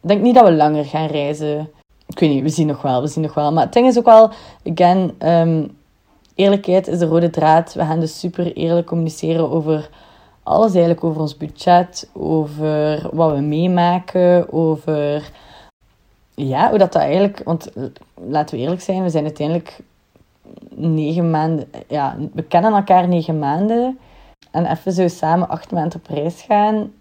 Ik 0.02 0.09
denk 0.09 0.22
niet 0.22 0.35
dat 0.35 0.44
we 0.44 0.52
langer 0.52 0.85
gaan 0.85 1.06
reizen. 1.06 1.70
Ik 2.06 2.18
weet 2.18 2.30
niet, 2.30 2.42
we 2.42 2.48
zien 2.48 2.66
nog 2.66 2.82
wel, 2.82 3.00
we 3.00 3.06
zien 3.06 3.22
nog 3.22 3.35
wel. 3.35 3.52
Maar 3.52 3.64
het 3.64 3.72
ding 3.72 3.87
is 3.87 3.98
ook 3.98 4.04
wel, 4.04 4.30
again, 4.64 5.14
um, 5.30 5.76
eerlijkheid 6.35 6.88
is 6.88 6.98
de 6.98 7.06
rode 7.06 7.30
draad. 7.30 7.74
We 7.74 7.85
gaan 7.85 8.00
dus 8.00 8.18
super 8.18 8.52
eerlijk 8.52 8.87
communiceren 8.87 9.50
over 9.50 9.90
alles 10.46 10.70
eigenlijk 10.70 11.04
over 11.04 11.20
ons 11.20 11.37
budget, 11.37 12.11
over 12.12 13.09
wat 13.12 13.35
we 13.35 13.40
meemaken, 13.40 14.52
over 14.52 15.30
ja, 16.35 16.68
hoe 16.68 16.78
dat, 16.78 16.92
dat 16.92 17.02
eigenlijk. 17.02 17.40
Want 17.44 17.70
laten 18.14 18.56
we 18.56 18.62
eerlijk 18.62 18.80
zijn, 18.80 19.02
we 19.02 19.11
zijn 19.11 19.24
uiteindelijk 19.24 19.78
negen 20.74 21.30
maanden. 21.30 21.70
Ja, 21.88 22.16
we 22.32 22.42
kennen 22.42 22.72
elkaar 22.72 23.09
negen 23.09 23.38
maanden. 23.38 23.98
En 24.50 24.66
even 24.66 24.92
zo 24.92 25.09
samen 25.09 25.48
acht 25.48 25.70
maanden 25.70 25.98
op 25.98 26.06
reis 26.06 26.42
gaan. 26.42 26.92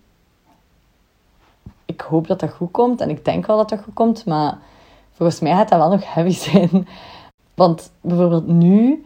Ik 1.85 2.01
hoop 2.01 2.27
dat 2.27 2.39
dat 2.39 2.53
goed 2.53 2.71
komt 2.71 3.01
en 3.01 3.09
ik 3.09 3.25
denk 3.25 3.45
wel 3.45 3.57
dat 3.57 3.69
dat 3.69 3.81
goed 3.83 3.93
komt, 3.93 4.25
maar 4.25 4.57
volgens 5.11 5.39
mij 5.39 5.53
gaat 5.53 5.69
dat 5.69 5.79
wel 5.79 5.89
nog 5.89 6.13
heavy 6.13 6.39
zijn. 6.49 6.87
Want 7.53 7.91
bijvoorbeeld 8.01 8.47
nu 8.47 9.05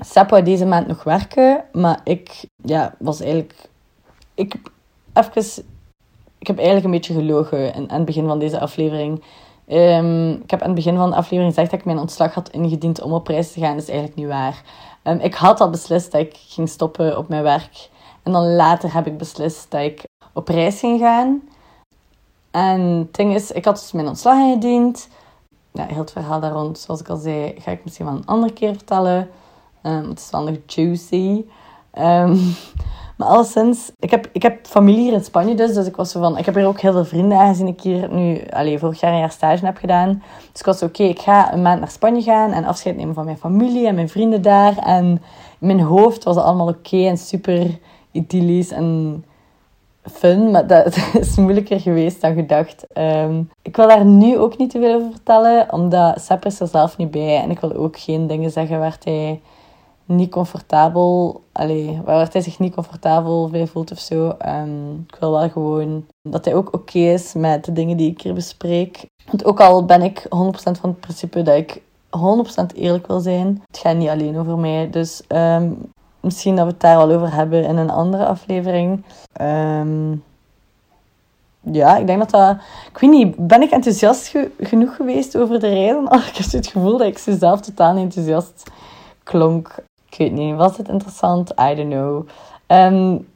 Sep 0.00 0.44
deze 0.44 0.66
maand 0.66 0.86
nog 0.86 1.02
werken, 1.02 1.64
maar 1.72 2.00
ik 2.04 2.44
ja, 2.56 2.94
was 2.98 3.20
eigenlijk... 3.20 3.68
Ik, 4.34 4.54
even, 5.12 5.64
ik 6.38 6.46
heb 6.46 6.56
eigenlijk 6.56 6.86
een 6.86 6.92
beetje 6.92 7.14
gelogen 7.14 7.74
in, 7.74 7.90
aan 7.90 7.96
het 7.96 8.04
begin 8.04 8.26
van 8.26 8.38
deze 8.38 8.60
aflevering. 8.60 9.22
Um, 9.68 10.30
ik 10.30 10.50
heb 10.50 10.60
aan 10.60 10.66
het 10.66 10.74
begin 10.74 10.96
van 10.96 11.10
de 11.10 11.16
aflevering 11.16 11.54
gezegd 11.54 11.70
dat 11.70 11.80
ik 11.80 11.86
mijn 11.86 11.98
ontslag 11.98 12.34
had 12.34 12.50
ingediend 12.50 13.02
om 13.02 13.12
op 13.12 13.26
reis 13.26 13.52
te 13.52 13.60
gaan. 13.60 13.74
Dat 13.74 13.82
is 13.82 13.88
eigenlijk 13.88 14.18
niet 14.18 14.28
waar. 14.28 14.62
Um, 15.04 15.18
ik 15.18 15.34
had 15.34 15.60
al 15.60 15.70
beslist 15.70 16.12
dat 16.12 16.20
ik 16.20 16.36
ging 16.48 16.68
stoppen 16.68 17.18
op 17.18 17.28
mijn 17.28 17.42
werk. 17.42 17.88
En 18.22 18.32
dan 18.32 18.54
later 18.54 18.94
heb 18.94 19.06
ik 19.06 19.18
beslist 19.18 19.70
dat 19.70 19.80
ik 19.80 20.04
op 20.32 20.48
reis 20.48 20.78
ging 20.78 21.00
gaan. 21.00 21.42
En 22.50 22.80
het 22.80 23.14
ding 23.14 23.34
is, 23.34 23.50
ik 23.50 23.64
had 23.64 23.74
dus 23.74 23.92
mijn 23.92 24.08
ontslag 24.08 24.38
ingediend. 24.38 25.08
Ja, 25.72 25.86
heel 25.86 25.98
het 25.98 26.12
verhaal 26.12 26.40
daar 26.40 26.52
rond, 26.52 26.78
zoals 26.78 27.00
ik 27.00 27.08
al 27.08 27.16
zei, 27.16 27.54
ga 27.58 27.70
ik 27.70 27.84
misschien 27.84 28.06
wel 28.06 28.14
een 28.14 28.26
andere 28.26 28.52
keer 28.52 28.74
vertellen. 28.74 29.30
Um, 29.82 30.08
het 30.08 30.18
is 30.18 30.30
wel 30.30 30.42
nog 30.42 30.56
juicy. 30.66 31.44
Um, 31.98 32.54
maar 33.16 33.28
alleszins, 33.28 33.90
ik 33.98 34.10
heb, 34.10 34.28
ik 34.32 34.42
heb 34.42 34.66
familie 34.66 35.02
hier 35.02 35.12
in 35.12 35.24
Spanje 35.24 35.54
dus. 35.54 35.74
Dus 35.74 35.86
ik 35.86 35.96
was 35.96 36.12
van, 36.12 36.38
ik 36.38 36.44
heb 36.44 36.54
hier 36.54 36.66
ook 36.66 36.80
heel 36.80 36.92
veel 36.92 37.04
vrienden 37.04 37.38
aangezien 37.38 37.66
ik 37.66 37.80
hier 37.80 38.12
nu 38.12 38.44
allez, 38.50 38.80
vorig 38.80 39.00
jaar 39.00 39.12
een 39.12 39.18
jaar 39.18 39.30
stage 39.30 39.64
heb 39.64 39.76
gedaan. 39.76 40.22
Dus 40.50 40.60
ik 40.60 40.66
was 40.66 40.78
zo, 40.78 40.84
oké, 40.84 41.02
ik 41.02 41.20
ga 41.20 41.52
een 41.52 41.62
maand 41.62 41.80
naar 41.80 41.90
Spanje 41.90 42.22
gaan 42.22 42.52
en 42.52 42.64
afscheid 42.64 42.96
nemen 42.96 43.14
van 43.14 43.24
mijn 43.24 43.38
familie 43.38 43.86
en 43.86 43.94
mijn 43.94 44.08
vrienden 44.08 44.42
daar. 44.42 44.76
En 44.78 45.22
in 45.58 45.66
mijn 45.66 45.80
hoofd 45.80 46.24
was 46.24 46.36
het 46.36 46.44
allemaal 46.44 46.68
oké 46.68 47.06
en 47.06 47.18
super 47.18 47.78
idyllisch 48.10 48.70
en 48.70 49.24
fun, 50.02 50.50
maar 50.50 50.66
dat 50.66 50.96
is 51.20 51.36
moeilijker 51.36 51.80
geweest 51.80 52.20
dan 52.20 52.34
gedacht. 52.34 52.86
Um, 52.98 53.50
ik 53.62 53.76
wil 53.76 53.88
daar 53.88 54.04
nu 54.04 54.38
ook 54.38 54.58
niet 54.58 54.70
te 54.70 54.78
veel 54.78 54.94
over 54.94 55.10
vertellen, 55.10 55.72
omdat 55.72 56.20
Sepp 56.20 56.44
is 56.44 56.60
er 56.60 56.66
zelf 56.66 56.96
niet 56.96 57.10
bij 57.10 57.42
en 57.42 57.50
ik 57.50 57.60
wil 57.60 57.74
ook 57.74 57.98
geen 57.98 58.26
dingen 58.26 58.50
zeggen 58.50 58.78
waar 58.78 58.96
hij 59.02 59.40
niet 60.04 60.30
comfortabel, 60.30 61.42
allee, 61.52 62.00
waar 62.04 62.28
hij 62.32 62.40
zich 62.40 62.58
niet 62.58 62.74
comfortabel 62.74 63.48
bij 63.48 63.66
voelt 63.66 63.90
of 63.90 63.98
zo. 63.98 64.28
Ik 65.08 65.16
wil 65.20 65.30
wel 65.30 65.50
gewoon 65.50 66.06
dat 66.22 66.44
hij 66.44 66.54
ook 66.54 66.74
oké 66.74 66.98
is 66.98 67.32
met 67.32 67.64
de 67.64 67.72
dingen 67.72 67.96
die 67.96 68.10
ik 68.10 68.20
hier 68.20 68.34
bespreek. 68.34 69.06
Want 69.26 69.44
ook 69.44 69.60
al 69.60 69.84
ben 69.84 70.02
ik 70.02 70.22
100% 70.22 70.28
van 70.28 70.90
het 70.90 71.00
principe 71.00 71.42
dat 71.42 71.56
ik 71.56 71.82
100% 72.72 72.74
eerlijk 72.74 73.06
wil 73.06 73.20
zijn, 73.20 73.62
het 73.66 73.78
gaat 73.78 73.96
niet 73.96 74.08
alleen 74.08 74.38
over 74.38 74.58
mij. 74.58 74.90
Dus 74.90 75.22
um, 75.28 75.92
misschien 76.20 76.56
dat 76.56 76.64
we 76.64 76.70
het 76.70 76.80
daar 76.80 76.96
al 76.96 77.10
over 77.10 77.34
hebben 77.34 77.64
in 77.64 77.76
een 77.76 77.90
andere 77.90 78.26
aflevering. 78.26 79.04
Um, 79.40 80.24
ja, 81.60 81.96
ik 81.96 82.06
denk 82.06 82.18
dat 82.18 82.30
dat... 82.30 82.56
Ik 82.92 82.98
weet 82.98 83.10
niet, 83.10 83.46
ben 83.46 83.62
ik 83.62 83.70
enthousiast 83.70 84.34
genoeg 84.60 84.96
geweest 84.96 85.36
over 85.36 85.60
de 85.60 85.68
reizen? 85.68 86.12
Oh, 86.12 86.26
ik 86.26 86.36
heb 86.36 86.50
het 86.50 86.66
gevoel 86.66 86.98
dat 86.98 87.06
ik 87.06 87.18
zelf 87.18 87.60
totaal 87.60 87.96
enthousiast 87.96 88.70
klonk. 89.22 89.74
Ik 90.12 90.18
weet 90.18 90.32
niet, 90.32 90.56
was 90.56 90.76
het 90.76 90.88
interessant? 90.88 91.50
I 91.50 91.74
don't 91.74 91.90
know. 91.90 92.28
Um, 92.66 93.28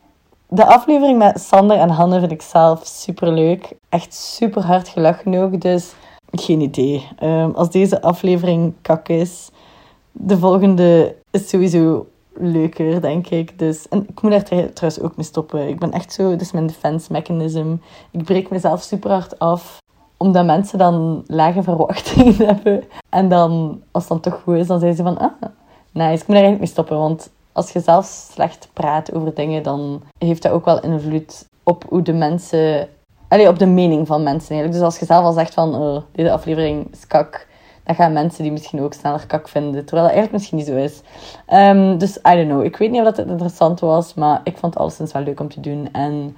de 0.48 0.66
aflevering 0.66 1.18
met 1.18 1.40
Sander 1.40 1.76
en 1.76 1.88
Hanne 1.88 2.18
vind 2.18 2.32
ik 2.32 2.42
zelf 2.42 2.86
super 2.86 3.32
leuk. 3.32 3.72
Echt 3.88 4.14
super 4.14 4.62
hard 4.64 4.88
gelachen 4.88 5.34
ook, 5.34 5.60
dus 5.60 5.94
geen 6.30 6.60
idee. 6.60 7.08
Um, 7.22 7.54
als 7.54 7.70
deze 7.70 8.02
aflevering 8.02 8.74
kak 8.82 9.08
is, 9.08 9.50
de 10.12 10.38
volgende 10.38 11.16
is 11.30 11.48
sowieso 11.48 12.06
leuker, 12.34 13.00
denk 13.00 13.28
ik. 13.28 13.58
Dus, 13.58 13.88
en 13.88 14.06
ik 14.08 14.22
moet 14.22 14.30
daar 14.30 14.44
trouwens 14.44 15.00
ook 15.00 15.16
mee 15.16 15.26
stoppen. 15.26 15.68
Ik 15.68 15.78
ben 15.78 15.92
echt 15.92 16.12
zo, 16.12 16.30
dit 16.30 16.40
is 16.40 16.52
mijn 16.52 16.66
defense 16.66 17.12
mechanism. 17.12 17.74
Ik 18.10 18.24
breek 18.24 18.50
mezelf 18.50 18.82
super 18.82 19.10
hard 19.10 19.38
af. 19.38 19.78
omdat 20.16 20.44
mensen 20.44 20.78
dan 20.78 21.24
lage 21.26 21.62
verwachtingen 21.62 22.46
hebben. 22.54 22.84
En 23.08 23.28
dan, 23.28 23.82
als 23.90 24.08
het 24.08 24.12
dan 24.12 24.32
toch 24.32 24.42
goed 24.42 24.56
is, 24.56 24.66
dan 24.66 24.78
zeggen 24.78 24.96
ze 24.96 25.02
van, 25.02 25.18
ah, 25.18 25.32
nice, 25.96 26.20
ik 26.22 26.26
moet 26.26 26.36
daar 26.36 26.44
eigenlijk 26.44 26.58
mee 26.58 26.68
stoppen. 26.68 26.98
Want 26.98 27.30
als 27.52 27.70
je 27.70 27.80
zelf 27.80 28.28
slecht 28.32 28.68
praat 28.72 29.14
over 29.14 29.34
dingen, 29.34 29.62
dan 29.62 30.02
heeft 30.18 30.42
dat 30.42 30.52
ook 30.52 30.64
wel 30.64 30.80
invloed 30.80 31.48
op 31.62 31.84
hoe 31.88 32.02
de 32.02 32.12
mensen... 32.12 32.88
Allee, 33.28 33.48
op 33.48 33.58
de 33.58 33.66
mening 33.66 34.06
van 34.06 34.22
mensen 34.22 34.48
eigenlijk. 34.50 34.72
Dus 34.72 34.82
als 34.82 34.98
je 34.98 35.04
zelf 35.06 35.24
al 35.24 35.32
zegt 35.32 35.54
van, 35.54 35.74
oh, 35.74 36.02
deze 36.12 36.32
aflevering 36.32 36.92
is 36.92 37.06
kak, 37.06 37.46
dan 37.84 37.94
gaan 37.94 38.12
mensen 38.12 38.42
die 38.42 38.52
misschien 38.52 38.82
ook 38.82 38.92
sneller 38.92 39.26
kak 39.26 39.48
vinden. 39.48 39.84
Terwijl 39.84 40.06
dat 40.06 40.16
eigenlijk 40.16 40.32
misschien 40.32 40.58
niet 40.58 40.66
zo 40.66 40.76
is. 40.76 41.00
Ehm, 41.46 41.98
dus, 41.98 42.16
I 42.16 42.34
don't 42.34 42.48
know. 42.48 42.64
Ik 42.64 42.76
weet 42.76 42.90
niet 42.90 43.00
of 43.00 43.06
dat 43.06 43.16
het 43.16 43.28
interessant 43.28 43.80
was, 43.80 44.14
maar 44.14 44.40
ik 44.44 44.56
vond 44.56 44.74
het 44.74 44.82
alleszins 44.82 45.12
wel 45.12 45.22
leuk 45.22 45.40
om 45.40 45.48
te 45.48 45.60
doen. 45.60 45.88
En 45.92 46.36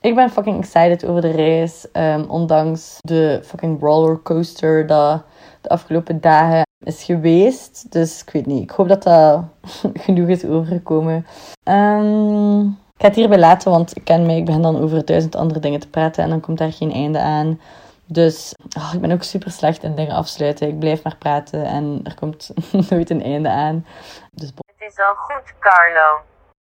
ik 0.00 0.14
ben 0.14 0.30
fucking 0.30 0.58
excited 0.58 1.06
over 1.06 1.20
de 1.20 1.30
reis. 1.30 1.90
Ehm, 1.92 2.24
ondanks 2.28 2.96
de 3.00 3.40
fucking 3.44 3.80
rollercoaster 3.80 4.86
dat 4.86 5.22
de 5.60 5.68
afgelopen 5.68 6.20
dagen 6.20 6.68
is 6.80 7.04
geweest. 7.04 7.92
Dus 7.92 8.22
ik 8.22 8.30
weet 8.30 8.46
niet. 8.46 8.62
Ik 8.62 8.70
hoop 8.70 8.88
dat 8.88 9.02
dat 9.02 9.44
genoeg 10.04 10.28
is 10.28 10.44
overgekomen. 10.44 11.26
Um, 11.64 12.66
ik 12.68 13.06
ga 13.06 13.06
het 13.06 13.16
hierbij 13.16 13.38
laten, 13.38 13.70
want 13.70 13.96
ik 13.96 14.04
ken 14.04 14.26
mij. 14.26 14.36
Ik 14.36 14.44
begin 14.44 14.62
dan 14.62 14.82
over 14.82 15.04
duizend 15.04 15.36
andere 15.36 15.60
dingen 15.60 15.80
te 15.80 15.90
praten 15.90 16.24
en 16.24 16.30
dan 16.30 16.40
komt 16.40 16.58
daar 16.58 16.72
geen 16.72 16.92
einde 16.92 17.18
aan. 17.18 17.60
Dus 18.06 18.54
oh, 18.76 18.90
ik 18.94 19.00
ben 19.00 19.12
ook 19.12 19.22
super 19.22 19.50
slecht 19.50 19.82
in 19.82 19.94
dingen 19.94 20.16
afsluiten. 20.16 20.68
Ik 20.68 20.78
blijf 20.78 21.02
maar 21.02 21.16
praten 21.16 21.64
en 21.64 22.00
er 22.04 22.14
komt 22.14 22.50
nooit 22.90 23.10
een 23.10 23.22
einde 23.22 23.48
aan. 23.48 23.86
Dus 24.30 24.48
het 24.56 24.90
is 24.90 24.98
al 24.98 25.14
goed, 25.14 25.58
Carlo. 25.58 26.20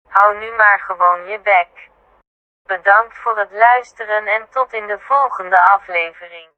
Hou 0.09 0.39
nu 0.39 0.51
maar 0.57 0.83
gewoon 0.87 1.31
je 1.31 1.41
bek. 1.43 1.91
Bedankt 2.63 3.17
voor 3.19 3.39
het 3.39 3.53
luisteren 3.53 4.27
en 4.27 4.47
tot 4.51 4.73
in 4.73 4.87
de 4.87 4.99
volgende 4.99 5.63
aflevering. 5.63 6.52